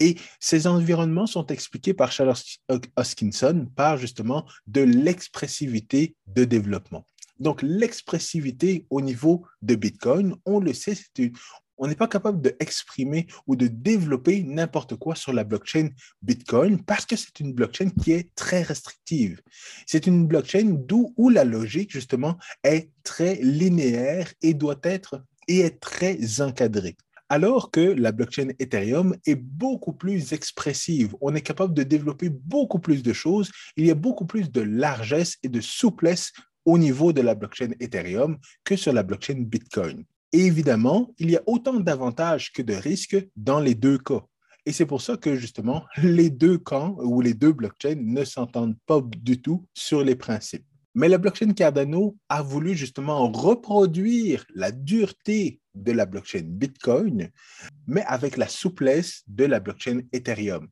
Et 0.00 0.16
ces 0.40 0.66
environnements 0.66 1.26
sont 1.26 1.46
expliqués 1.46 1.94
par 1.94 2.12
Charles 2.12 2.34
Hoskinson 2.96 3.68
par 3.74 3.98
justement 3.98 4.46
de 4.66 4.82
l'expressivité 4.82 6.16
de 6.26 6.44
développement. 6.44 7.04
Donc, 7.42 7.60
l'expressivité 7.62 8.86
au 8.88 9.00
niveau 9.00 9.44
de 9.62 9.74
Bitcoin, 9.74 10.36
on 10.46 10.60
le 10.60 10.72
sait, 10.72 10.94
on 11.76 11.88
n'est 11.88 11.96
pas 11.96 12.06
capable 12.06 12.40
d'exprimer 12.40 13.26
ou 13.48 13.56
de 13.56 13.66
développer 13.66 14.44
n'importe 14.44 14.94
quoi 14.94 15.16
sur 15.16 15.32
la 15.32 15.42
blockchain 15.42 15.88
Bitcoin 16.22 16.80
parce 16.84 17.04
que 17.04 17.16
c'est 17.16 17.40
une 17.40 17.52
blockchain 17.52 17.90
qui 17.90 18.12
est 18.12 18.32
très 18.36 18.62
restrictive. 18.62 19.42
C'est 19.86 20.06
une 20.06 20.28
blockchain 20.28 20.76
d'où 20.86 21.12
où 21.16 21.30
la 21.30 21.42
logique, 21.42 21.90
justement, 21.90 22.38
est 22.62 22.90
très 23.02 23.34
linéaire 23.42 24.32
et 24.40 24.54
doit 24.54 24.80
être 24.84 25.24
et 25.48 25.60
est 25.62 25.80
très 25.80 26.40
encadrée. 26.40 26.96
Alors 27.28 27.72
que 27.72 27.80
la 27.80 28.12
blockchain 28.12 28.50
Ethereum 28.60 29.16
est 29.26 29.34
beaucoup 29.34 29.94
plus 29.94 30.32
expressive. 30.32 31.16
On 31.20 31.34
est 31.34 31.40
capable 31.40 31.74
de 31.74 31.82
développer 31.82 32.28
beaucoup 32.28 32.78
plus 32.78 33.02
de 33.02 33.12
choses. 33.12 33.50
Il 33.76 33.86
y 33.86 33.90
a 33.90 33.96
beaucoup 33.96 34.26
plus 34.26 34.52
de 34.52 34.60
largesse 34.60 35.38
et 35.42 35.48
de 35.48 35.60
souplesse 35.60 36.30
au 36.64 36.78
niveau 36.78 37.12
de 37.12 37.20
la 37.20 37.34
blockchain 37.34 37.70
Ethereum 37.80 38.38
que 38.64 38.76
sur 38.76 38.92
la 38.92 39.02
blockchain 39.02 39.40
Bitcoin. 39.40 40.04
Et 40.32 40.46
évidemment, 40.46 41.14
il 41.18 41.30
y 41.30 41.36
a 41.36 41.42
autant 41.46 41.78
d'avantages 41.78 42.52
que 42.52 42.62
de 42.62 42.74
risques 42.74 43.16
dans 43.36 43.60
les 43.60 43.74
deux 43.74 43.98
cas. 43.98 44.22
Et 44.64 44.72
c'est 44.72 44.86
pour 44.86 45.02
ça 45.02 45.16
que 45.16 45.36
justement, 45.36 45.84
les 46.02 46.30
deux 46.30 46.58
camps 46.58 46.96
ou 47.00 47.20
les 47.20 47.34
deux 47.34 47.52
blockchains 47.52 48.00
ne 48.00 48.24
s'entendent 48.24 48.78
pas 48.86 49.02
du 49.02 49.42
tout 49.42 49.66
sur 49.74 50.02
les 50.02 50.16
principes. 50.16 50.64
Mais 50.94 51.08
la 51.08 51.18
blockchain 51.18 51.52
Cardano 51.52 52.16
a 52.28 52.42
voulu 52.42 52.74
justement 52.74 53.30
reproduire 53.32 54.44
la 54.54 54.70
dureté 54.70 55.60
de 55.74 55.92
la 55.92 56.04
blockchain 56.06 56.44
Bitcoin, 56.44 57.30
mais 57.86 58.04
avec 58.06 58.36
la 58.36 58.46
souplesse 58.46 59.22
de 59.26 59.44
la 59.44 59.58
blockchain 59.58 60.00
Ethereum. 60.12 60.68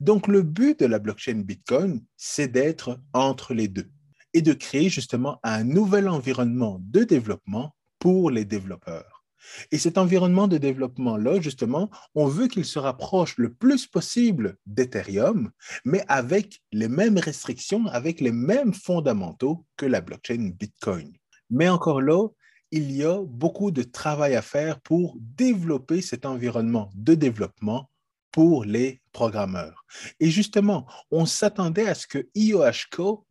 Donc 0.00 0.28
le 0.28 0.42
but 0.42 0.78
de 0.78 0.86
la 0.86 0.98
blockchain 0.98 1.40
Bitcoin, 1.40 2.02
c'est 2.16 2.48
d'être 2.48 3.00
entre 3.12 3.54
les 3.54 3.68
deux 3.68 3.90
et 4.34 4.42
de 4.42 4.52
créer 4.52 4.88
justement 4.88 5.38
un 5.42 5.64
nouvel 5.64 6.08
environnement 6.08 6.78
de 6.82 7.04
développement 7.04 7.74
pour 7.98 8.30
les 8.30 8.44
développeurs. 8.44 9.22
Et 9.70 9.78
cet 9.78 9.98
environnement 9.98 10.48
de 10.48 10.58
développement-là, 10.58 11.40
justement, 11.40 11.90
on 12.14 12.26
veut 12.26 12.48
qu'il 12.48 12.64
se 12.64 12.78
rapproche 12.78 13.36
le 13.38 13.52
plus 13.52 13.86
possible 13.86 14.56
d'Ethereum, 14.66 15.50
mais 15.84 16.04
avec 16.08 16.62
les 16.72 16.88
mêmes 16.88 17.18
restrictions, 17.18 17.86
avec 17.86 18.20
les 18.20 18.32
mêmes 18.32 18.72
fondamentaux 18.72 19.66
que 19.76 19.86
la 19.86 20.00
blockchain 20.00 20.52
Bitcoin. 20.58 21.12
Mais 21.50 21.68
encore 21.68 22.00
là, 22.00 22.28
il 22.70 22.90
y 22.90 23.04
a 23.04 23.22
beaucoup 23.22 23.70
de 23.70 23.82
travail 23.82 24.34
à 24.34 24.42
faire 24.42 24.80
pour 24.80 25.16
développer 25.20 26.00
cet 26.00 26.24
environnement 26.24 26.90
de 26.94 27.14
développement 27.14 27.90
pour 28.30 28.64
les 28.64 29.02
programmeurs. 29.12 29.84
Et 30.18 30.30
justement, 30.30 30.86
on 31.10 31.26
s'attendait 31.26 31.86
à 31.86 31.94
ce 31.94 32.06
que 32.06 32.26
IOHCO 32.34 33.26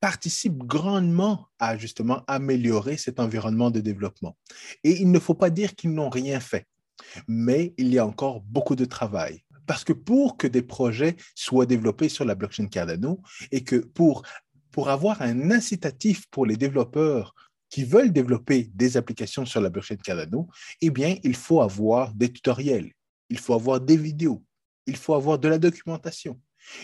participe 0.00 0.58
grandement 0.58 1.48
à 1.58 1.76
justement 1.76 2.22
améliorer 2.26 2.96
cet 2.96 3.20
environnement 3.20 3.70
de 3.70 3.80
développement. 3.80 4.36
Et 4.82 5.00
il 5.00 5.10
ne 5.10 5.18
faut 5.18 5.34
pas 5.34 5.50
dire 5.50 5.74
qu'ils 5.74 5.92
n'ont 5.92 6.10
rien 6.10 6.40
fait, 6.40 6.66
mais 7.28 7.74
il 7.78 7.88
y 7.92 7.98
a 7.98 8.06
encore 8.06 8.40
beaucoup 8.40 8.76
de 8.76 8.84
travail. 8.84 9.42
Parce 9.66 9.84
que 9.84 9.92
pour 9.92 10.36
que 10.36 10.46
des 10.46 10.62
projets 10.62 11.16
soient 11.34 11.66
développés 11.66 12.08
sur 12.08 12.24
la 12.24 12.34
blockchain 12.34 12.66
Cardano 12.66 13.22
et 13.50 13.64
que 13.64 13.76
pour, 13.76 14.22
pour 14.70 14.90
avoir 14.90 15.22
un 15.22 15.50
incitatif 15.50 16.26
pour 16.30 16.46
les 16.46 16.56
développeurs 16.56 17.34
qui 17.70 17.84
veulent 17.84 18.12
développer 18.12 18.70
des 18.74 18.96
applications 18.96 19.46
sur 19.46 19.60
la 19.60 19.70
blockchain 19.70 19.96
Cardano, 19.96 20.48
eh 20.80 20.90
bien, 20.90 21.16
il 21.24 21.34
faut 21.34 21.60
avoir 21.60 22.14
des 22.14 22.32
tutoriels, 22.32 22.92
il 23.30 23.38
faut 23.38 23.54
avoir 23.54 23.80
des 23.80 23.96
vidéos, 23.96 24.44
il 24.86 24.96
faut 24.96 25.14
avoir 25.14 25.38
de 25.38 25.48
la 25.48 25.58
documentation, 25.58 26.40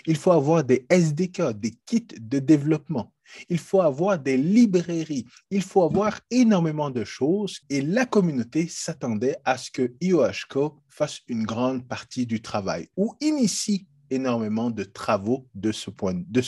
il 0.07 0.16
faut 0.16 0.33
avoir 0.33 0.64
des 0.64 0.87
SDK, 0.90 1.53
des 1.59 1.73
kits 1.87 2.07
de 2.19 2.38
développement, 2.38 3.12
il 3.49 3.59
faut 3.59 3.81
avoir 3.81 4.19
des 4.19 4.37
librairies, 4.37 5.27
il 5.51 5.62
faut 5.62 5.83
avoir 5.83 6.21
énormément 6.31 6.90
de 6.90 7.05
choses 7.05 7.61
et 7.69 7.81
la 7.81 8.07
communauté 8.07 8.66
s'attendait 8.69 9.37
à 9.45 9.57
ce 9.57 9.71
que 9.71 9.95
IOHCO 10.01 10.81
fasse 10.88 11.21
une 11.29 11.45
grande 11.45 11.87
partie 11.87 12.27
du 12.27 12.40
travail 12.43 12.88
ou 12.97 13.14
initie 13.21 13.87
énormément 14.11 14.71
de 14.71 14.85
travaux 14.85 15.47
de 15.55 15.73
ce, 15.73 15.90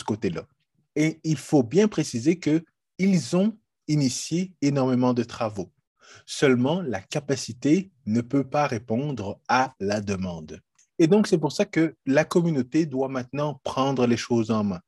côté-là. 0.03 0.47
Et 0.97 1.21
il 1.25 1.37
faut 1.37 1.63
bien 1.63 1.89
préciser 1.89 2.39
qu'ils 2.39 3.37
ont 3.37 3.57
initier 3.89 4.53
énormément 4.61 5.15
de 5.15 5.23
travaux. 5.23 5.73
Seulement, 6.27 6.83
la 6.83 7.01
capacité 7.01 7.91
ne 8.07 8.21
peut 8.21 8.45
pas 8.45 8.67
répondre 8.67 9.41
à 9.49 9.75
la 9.81 10.01
demande. 10.01 10.61
Et 11.03 11.09
donc, 11.09 11.27
c'est 11.27 11.37
pour 11.37 11.51
ça 11.51 11.65
que 11.65 11.97
la 12.07 12.25
communauté 12.25 12.87
doit 12.87 13.09
maintenant 13.09 13.61
prendre 13.65 14.07
les 14.07 14.17
choses 14.17 14.53
en 14.53 14.63
main. 14.63 14.79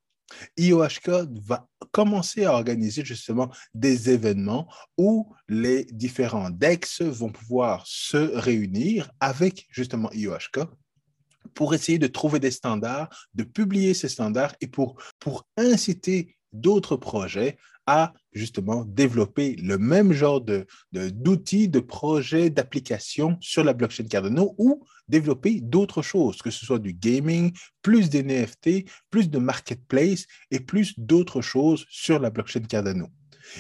IOHK 0.57 1.09
va 1.42 1.66
commencer 1.90 2.44
à 2.44 2.53
organiser 2.53 3.05
justement 3.05 3.50
des 3.74 4.11
événements 4.11 4.72
où 4.96 5.35
les 5.48 5.87
différents 5.87 6.50
DEX 6.50 7.03
vont 7.03 7.31
pouvoir 7.31 7.83
se 7.85 8.16
réunir 8.16 9.11
avec 9.18 9.66
justement 9.70 10.09
IOHK 10.12 10.61
pour 11.53 11.74
essayer 11.74 11.98
de 11.98 12.07
trouver 12.07 12.38
des 12.38 12.53
standards, 12.53 13.09
de 13.35 13.42
publier 13.42 13.92
ces 13.92 14.09
standards 14.09 14.55
et 14.61 14.68
pour, 14.68 14.94
pour 15.18 15.48
inciter 15.57 16.37
d'autres 16.53 16.94
projets 16.94 17.59
à 17.87 18.14
justement 18.33 18.85
développer 18.85 19.57
le 19.57 19.79
même 19.79 20.12
genre 20.12 20.40
d'outils, 20.92 21.68
de, 21.68 21.79
de 21.79 21.85
projets, 21.85 22.51
d'applications 22.51 23.37
sur 23.40 23.64
la 23.64 23.73
blockchain 23.73 24.05
Cardano 24.05 24.55
ou 24.59 24.83
développer 25.09 25.61
d'autres 25.61 26.03
choses, 26.03 26.40
que 26.40 26.51
ce 26.51 26.64
soit 26.64 26.79
du 26.79 26.94
gaming, 26.94 27.53
plus 27.83 28.09
d'NFT, 28.11 28.85
plus 29.11 29.31
de 29.31 29.38
marketplace 29.38 30.27
et 30.51 30.61
plus 30.61 30.99
d'autres 30.99 31.42
choses 31.42 31.85
sur 31.88 32.18
la 32.18 32.31
blockchain 32.31 32.62
Cardano. 32.62 33.09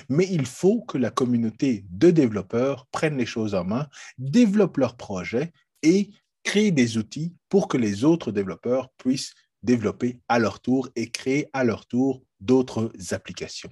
Mais 0.08 0.26
il 0.30 0.46
faut 0.46 0.82
que 0.82 0.98
la 0.98 1.10
communauté 1.10 1.84
de 1.90 2.10
développeurs 2.10 2.86
prenne 2.90 3.18
les 3.18 3.26
choses 3.26 3.54
en 3.54 3.64
main, 3.64 3.88
développe 4.18 4.78
leurs 4.78 4.96
projets 4.96 5.52
et 5.82 6.10
crée 6.42 6.70
des 6.70 6.96
outils 6.96 7.34
pour 7.48 7.68
que 7.68 7.76
les 7.76 8.04
autres 8.04 8.32
développeurs 8.32 8.90
puissent 8.96 9.34
développer 9.62 10.20
à 10.28 10.38
leur 10.38 10.60
tour 10.60 10.88
et 10.94 11.10
créer 11.10 11.48
à 11.52 11.64
leur 11.64 11.86
tour 11.86 12.22
d'autres 12.40 12.92
applications. 13.10 13.70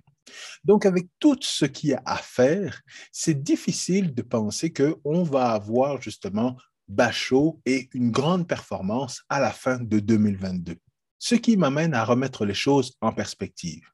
Donc, 0.65 0.87
avec 0.87 1.09
tout 1.19 1.39
ce 1.41 1.65
qu'il 1.65 1.91
y 1.91 1.95
a 1.95 2.03
à 2.05 2.17
faire, 2.17 2.81
c'est 3.11 3.43
difficile 3.43 4.15
de 4.15 4.23
penser 4.23 4.73
qu'on 4.73 5.23
va 5.23 5.53
avoir 5.53 6.01
justement 6.01 6.57
Bachot 6.89 7.61
et 7.65 7.89
une 7.95 8.11
grande 8.11 8.47
performance 8.47 9.23
à 9.29 9.41
la 9.41 9.51
fin 9.51 9.79
de 9.79 9.99
2022. 9.99 10.77
Ce 11.19 11.35
qui 11.35 11.57
m'amène 11.57 11.95
à 11.95 12.05
remettre 12.05 12.45
les 12.45 12.55
choses 12.55 12.95
en 13.01 13.13
perspective. 13.13 13.89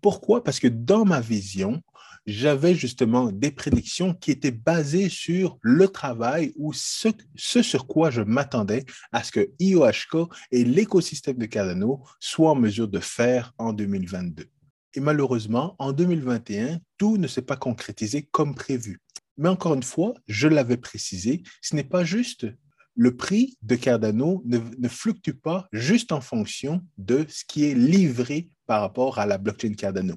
Pourquoi? 0.00 0.44
Parce 0.44 0.60
que 0.60 0.68
dans 0.68 1.04
ma 1.04 1.20
vision, 1.20 1.82
j'avais 2.26 2.74
justement 2.74 3.30
des 3.30 3.50
prédictions 3.50 4.14
qui 4.14 4.30
étaient 4.30 4.50
basées 4.50 5.08
sur 5.08 5.58
le 5.60 5.88
travail 5.88 6.52
ou 6.56 6.72
ce, 6.72 7.08
sur 7.34 7.86
quoi 7.86 8.10
je 8.10 8.22
m'attendais 8.22 8.84
à 9.12 9.22
ce 9.22 9.32
que 9.32 9.50
IOHK 9.58 10.28
et 10.50 10.64
l'écosystème 10.64 11.38
de 11.38 11.46
Cardano 11.46 12.02
soient 12.20 12.50
en 12.50 12.56
mesure 12.56 12.88
de 12.88 13.00
faire 13.00 13.52
en 13.58 13.72
2022. 13.72 14.46
Et 14.94 15.00
malheureusement, 15.00 15.74
en 15.78 15.92
2021, 15.92 16.78
tout 16.98 17.16
ne 17.16 17.26
s'est 17.26 17.42
pas 17.42 17.56
concrétisé 17.56 18.28
comme 18.30 18.54
prévu. 18.54 19.00
Mais 19.36 19.48
encore 19.48 19.74
une 19.74 19.82
fois, 19.82 20.14
je 20.28 20.46
l'avais 20.46 20.76
précisé, 20.76 21.42
ce 21.60 21.74
n'est 21.74 21.84
pas 21.84 22.04
juste 22.04 22.46
le 22.96 23.16
prix 23.16 23.58
de 23.62 23.74
Cardano 23.74 24.42
ne, 24.46 24.88
fluctue 24.88 25.32
pas 25.32 25.66
juste 25.72 26.12
en 26.12 26.20
fonction 26.20 26.80
de 26.96 27.26
ce 27.28 27.44
qui 27.44 27.64
est 27.64 27.74
livré 27.74 28.48
par 28.66 28.80
rapport 28.80 29.18
à 29.18 29.26
la 29.26 29.38
blockchain 29.38 29.74
Cardano. 29.74 30.14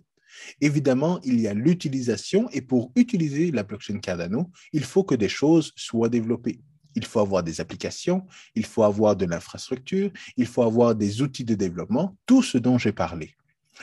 Évidemment, 0.61 1.19
il 1.23 1.41
y 1.41 1.47
a 1.47 1.55
l'utilisation 1.55 2.47
et 2.51 2.61
pour 2.61 2.91
utiliser 2.95 3.51
la 3.51 3.63
blockchain 3.63 3.97
Cardano, 3.97 4.51
il 4.71 4.83
faut 4.83 5.03
que 5.03 5.15
des 5.15 5.29
choses 5.29 5.73
soient 5.75 6.09
développées. 6.09 6.61
Il 6.95 7.05
faut 7.05 7.19
avoir 7.19 7.43
des 7.43 7.61
applications, 7.61 8.25
il 8.55 8.65
faut 8.65 8.83
avoir 8.83 9.15
de 9.15 9.25
l'infrastructure, 9.25 10.11
il 10.35 10.45
faut 10.45 10.61
avoir 10.61 10.95
des 10.95 11.21
outils 11.21 11.45
de 11.45 11.55
développement, 11.55 12.15
tout 12.27 12.43
ce 12.43 12.59
dont 12.59 12.77
j'ai 12.77 12.91
parlé. 12.91 13.35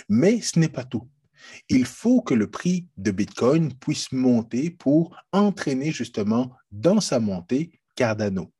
Mais 0.09 0.41
ce 0.41 0.59
n'est 0.59 0.69
pas 0.69 0.85
tout. 0.85 1.09
Il 1.69 1.85
faut 1.85 2.23
que 2.23 2.35
le 2.35 2.51
prix 2.51 2.87
de 2.97 3.11
Bitcoin 3.11 3.75
puisse 3.75 4.13
monter 4.13 4.71
pour 4.71 5.17
entraîner 5.33 5.93
justement 5.93 6.53
dans 6.71 7.01
sa 7.01 7.21
montée 7.21 7.81
Cardano 7.95 8.51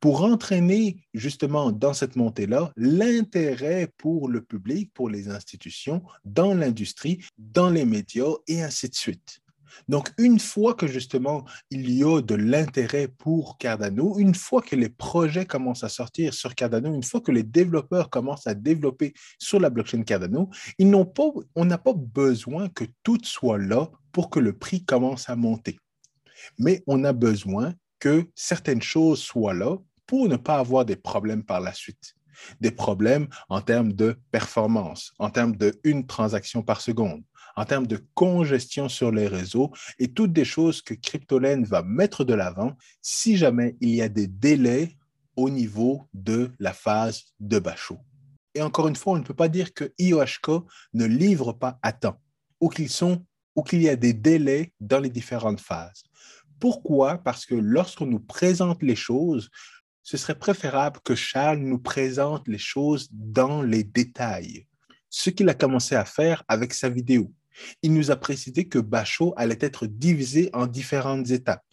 pour 0.00 0.22
entraîner 0.22 1.04
justement 1.12 1.72
dans 1.72 1.94
cette 1.94 2.16
montée-là 2.16 2.72
l'intérêt 2.76 3.88
pour 3.96 4.28
le 4.28 4.42
public, 4.42 4.92
pour 4.94 5.08
les 5.08 5.28
institutions, 5.28 6.02
dans 6.24 6.54
l'industrie, 6.54 7.24
dans 7.38 7.70
les 7.70 7.84
médias 7.84 8.34
et 8.46 8.62
ainsi 8.62 8.88
de 8.88 8.94
suite. 8.94 9.40
Donc, 9.88 10.10
une 10.18 10.38
fois 10.38 10.74
que 10.74 10.86
justement 10.86 11.44
il 11.70 11.90
y 11.90 12.04
a 12.04 12.20
de 12.20 12.34
l'intérêt 12.34 13.08
pour 13.08 13.58
Cardano, 13.58 14.18
une 14.18 14.34
fois 14.34 14.62
que 14.62 14.76
les 14.76 14.88
projets 14.88 15.46
commencent 15.46 15.84
à 15.84 15.88
sortir 15.88 16.34
sur 16.34 16.54
Cardano, 16.54 16.94
une 16.94 17.02
fois 17.02 17.20
que 17.20 17.32
les 17.32 17.42
développeurs 17.42 18.10
commencent 18.10 18.46
à 18.46 18.54
développer 18.54 19.14
sur 19.38 19.60
la 19.60 19.70
blockchain 19.70 20.02
Cardano, 20.02 20.50
on 20.80 21.64
n'a 21.64 21.78
pas 21.78 21.92
besoin 21.94 22.68
que 22.68 22.84
tout 23.02 23.18
soit 23.22 23.58
là 23.58 23.90
pour 24.12 24.30
que 24.30 24.40
le 24.40 24.52
prix 24.52 24.84
commence 24.84 25.28
à 25.28 25.36
monter. 25.36 25.78
Mais 26.58 26.82
on 26.86 27.04
a 27.04 27.12
besoin 27.12 27.74
que 27.98 28.26
certaines 28.34 28.82
choses 28.82 29.20
soient 29.20 29.54
là 29.54 29.76
pour 30.06 30.28
ne 30.28 30.36
pas 30.36 30.58
avoir 30.58 30.84
des 30.84 30.96
problèmes 30.96 31.42
par 31.42 31.60
la 31.60 31.72
suite. 31.72 32.14
Des 32.60 32.70
problèmes 32.70 33.28
en 33.48 33.60
termes 33.60 33.92
de 33.92 34.18
performance, 34.30 35.14
en 35.18 35.30
termes 35.30 35.56
de 35.56 35.72
une 35.84 36.06
transaction 36.06 36.62
par 36.62 36.80
seconde, 36.80 37.22
en 37.56 37.64
termes 37.64 37.86
de 37.86 38.04
congestion 38.14 38.88
sur 38.88 39.10
les 39.10 39.28
réseaux 39.28 39.72
et 39.98 40.08
toutes 40.08 40.32
des 40.32 40.44
choses 40.44 40.82
que 40.82 40.94
Cryptolene 40.94 41.64
va 41.64 41.82
mettre 41.82 42.24
de 42.24 42.34
l'avant 42.34 42.76
si 43.00 43.36
jamais 43.36 43.76
il 43.80 43.90
y 43.90 44.02
a 44.02 44.08
des 44.08 44.26
délais 44.26 44.96
au 45.36 45.50
niveau 45.50 46.08
de 46.12 46.52
la 46.58 46.72
phase 46.72 47.24
de 47.40 47.58
Bachot. 47.58 47.98
Et 48.54 48.62
encore 48.62 48.88
une 48.88 48.96
fois, 48.96 49.14
on 49.14 49.18
ne 49.18 49.24
peut 49.24 49.34
pas 49.34 49.48
dire 49.48 49.74
que 49.74 49.92
IOHK 49.98 50.64
ne 50.92 51.04
livre 51.04 51.52
pas 51.52 51.78
à 51.82 51.92
temps 51.92 52.20
ou 52.60 52.68
qu'ils 52.68 52.90
sont 52.90 53.24
ou 53.56 53.62
qu'il 53.62 53.82
y 53.82 53.88
a 53.88 53.96
des 53.96 54.12
délais 54.12 54.72
dans 54.80 55.00
les 55.00 55.10
différentes 55.10 55.60
phases. 55.60 56.04
Pourquoi? 56.60 57.18
Parce 57.18 57.46
que 57.46 57.54
lorsqu'on 57.54 58.06
nous 58.06 58.20
présente 58.20 58.82
les 58.82 58.96
choses, 58.96 59.50
ce 60.02 60.16
serait 60.16 60.38
préférable 60.38 61.00
que 61.02 61.14
Charles 61.14 61.58
nous 61.58 61.78
présente 61.78 62.46
les 62.46 62.58
choses 62.58 63.08
dans 63.10 63.62
les 63.62 63.84
détails. 63.84 64.66
Ce 65.08 65.30
qu'il 65.30 65.48
a 65.48 65.54
commencé 65.54 65.94
à 65.94 66.04
faire 66.04 66.44
avec 66.48 66.74
sa 66.74 66.88
vidéo. 66.88 67.32
Il 67.82 67.94
nous 67.94 68.10
a 68.10 68.16
précisé 68.16 68.68
que 68.68 68.78
Bachot 68.78 69.34
allait 69.36 69.58
être 69.60 69.86
divisé 69.86 70.50
en 70.52 70.66
différentes 70.66 71.30
étapes 71.30 71.64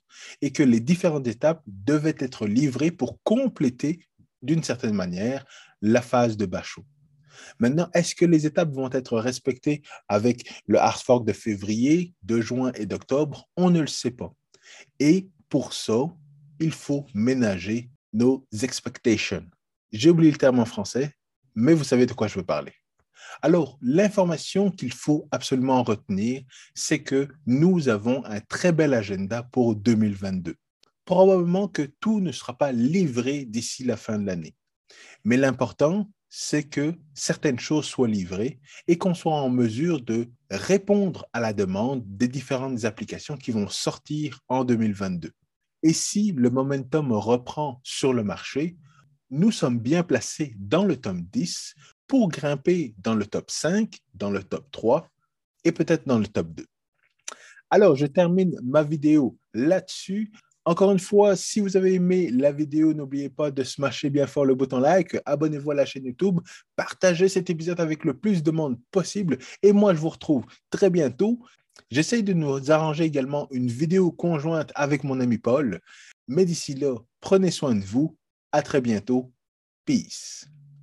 et 0.42 0.52
que 0.52 0.64
les 0.64 0.80
différentes 0.80 1.28
étapes 1.28 1.64
devaient 1.66 2.16
être 2.20 2.46
livrées 2.48 2.92
pour 2.92 3.22
compléter 3.24 4.06
d'une 4.42 4.64
certaine 4.64 4.94
manière 4.94 5.46
la 5.82 6.02
phase 6.02 6.38
de 6.38 6.46
Bachot. 6.46 6.86
Maintenant, 7.60 7.90
est-ce 7.94 8.16
que 8.16 8.26
les 8.26 8.46
étapes 8.46 8.72
vont 8.72 8.90
être 8.92 9.18
respectées 9.18 9.82
avec 10.08 10.50
le 10.68 10.80
hard 10.80 11.02
fork 11.02 11.26
de 11.26 11.34
février, 11.34 12.14
de 12.24 12.42
juin 12.42 12.72
et 12.76 12.86
d'octobre? 12.86 13.50
On 13.58 13.70
ne 13.70 13.82
le 13.82 13.88
sait 13.88 14.12
pas. 14.12 14.34
Et 15.00 15.30
pour 15.50 15.74
ça, 15.74 16.04
il 16.60 16.72
faut 16.72 17.06
ménager 17.14 17.90
nos 18.14 18.46
expectations. 18.62 19.46
J'ai 19.92 20.10
oublié 20.10 20.32
le 20.32 20.38
terme 20.38 20.60
en 20.60 20.66
français, 20.66 21.14
mais 21.56 21.74
vous 21.74 21.84
savez 21.84 22.06
de 22.06 22.14
quoi 22.14 22.28
je 22.28 22.36
veux 22.36 22.46
parler. 22.46 22.74
Alors, 23.44 23.80
l'information 23.82 24.70
qu'il 24.70 24.94
faut 24.94 25.28
absolument 25.32 25.82
retenir, 25.82 26.44
c'est 26.76 27.02
que 27.02 27.28
nous 27.48 27.90
avons 27.90 28.24
un 28.26 28.40
très 28.40 28.72
bel 28.72 28.94
agenda 28.94 29.44
pour 29.44 29.76
2022. 29.76 30.56
probablement 31.04 31.68
que 31.68 31.82
tout 32.00 32.22
ne 32.22 32.32
sera 32.32 32.58
pas 32.58 32.72
livré 32.72 33.44
d'ici 33.44 33.84
la 33.84 33.98
fin 33.98 34.20
de 34.20 34.26
l'année. 34.26 34.56
Mais 35.26 35.36
l'important, 35.36 36.10
c'est 36.30 36.64
que 36.64 36.96
certaines 37.14 37.60
choses 37.60 37.86
soient 37.86 38.08
livrées 38.08 38.60
et 38.88 38.98
qu'on 38.98 39.14
soit 39.14 39.34
en 39.34 39.50
mesure 39.50 40.02
de 40.02 40.30
répondre 40.50 41.26
à 41.34 41.42
la 41.42 41.52
demande 41.52 42.04
des 42.06 42.30
différentes 42.30 42.86
applications 42.86 43.36
qui 43.36 43.52
vont 43.52 43.68
sortir 43.68 44.40
en 44.48 44.64
2022. 44.64 45.32
Et 45.84 45.92
si 45.92 46.32
le 46.32 46.50
momentum 46.50 47.12
reprend 47.12 47.82
sur 47.84 48.14
le 48.14 48.24
marché, 48.24 48.78
nous 49.32 49.52
sommes 49.52 49.80
bien 49.80 50.04
placés 50.04 50.56
dans 50.60 50.86
le 50.86 50.96
top 50.96 51.18
10 51.18 51.74
pour 52.12 52.28
grimper 52.28 52.94
dans 52.98 53.16
le 53.16 53.26
top 53.26 53.50
5, 53.50 53.98
dans 54.14 54.32
le 54.32 54.44
top 54.44 54.70
3 54.72 55.08
et 55.64 55.72
peut-être 55.72 56.06
dans 56.06 56.20
le 56.20 56.28
top 56.28 56.50
2. 56.50 56.66
Alors, 57.70 57.96
je 57.96 58.06
termine 58.06 58.54
ma 58.62 58.84
vidéo 58.84 59.38
là-dessus. 59.54 60.30
Encore 60.66 60.92
une 60.92 61.00
fois, 61.00 61.38
si 61.38 61.62
vous 61.62 61.78
avez 61.78 61.94
aimé 61.94 62.30
la 62.30 62.52
vidéo, 62.52 62.94
n'oubliez 62.94 63.30
pas 63.30 63.50
de 63.50 63.64
smasher 63.64 64.10
bien 64.10 64.28
fort 64.28 64.44
le 64.44 64.56
bouton 64.56 64.82
like, 64.82 65.18
abonnez-vous 65.26 65.72
à 65.72 65.76
la 65.76 65.86
chaîne 65.86 66.04
YouTube, 66.04 66.42
partagez 66.76 67.30
cet 67.30 67.50
épisode 67.50 67.80
avec 67.80 68.04
le 68.04 68.14
plus 68.14 68.44
de 68.44 68.52
monde 68.52 68.78
possible 68.92 69.38
et 69.64 69.72
moi, 69.72 69.94
je 69.94 70.00
vous 70.02 70.10
retrouve 70.10 70.44
très 70.70 70.90
bientôt. 70.90 71.40
J'essaye 71.90 72.24
de 72.24 72.34
nous 72.34 72.72
arranger 72.74 73.06
également 73.06 73.48
une 73.52 73.68
vidéo 73.68 74.12
conjointe 74.12 74.74
avec 74.76 75.06
mon 75.06 75.22
ami 75.22 75.38
Paul, 75.38 75.80
mais 76.28 76.44
d'ici 76.44 76.74
là, 76.74 76.98
prenez 77.22 77.52
soin 77.52 77.74
de 77.74 77.86
vous. 77.86 78.18
À 78.52 78.62
très 78.62 78.82
bientôt. 78.82 79.32
Peace. 79.86 80.46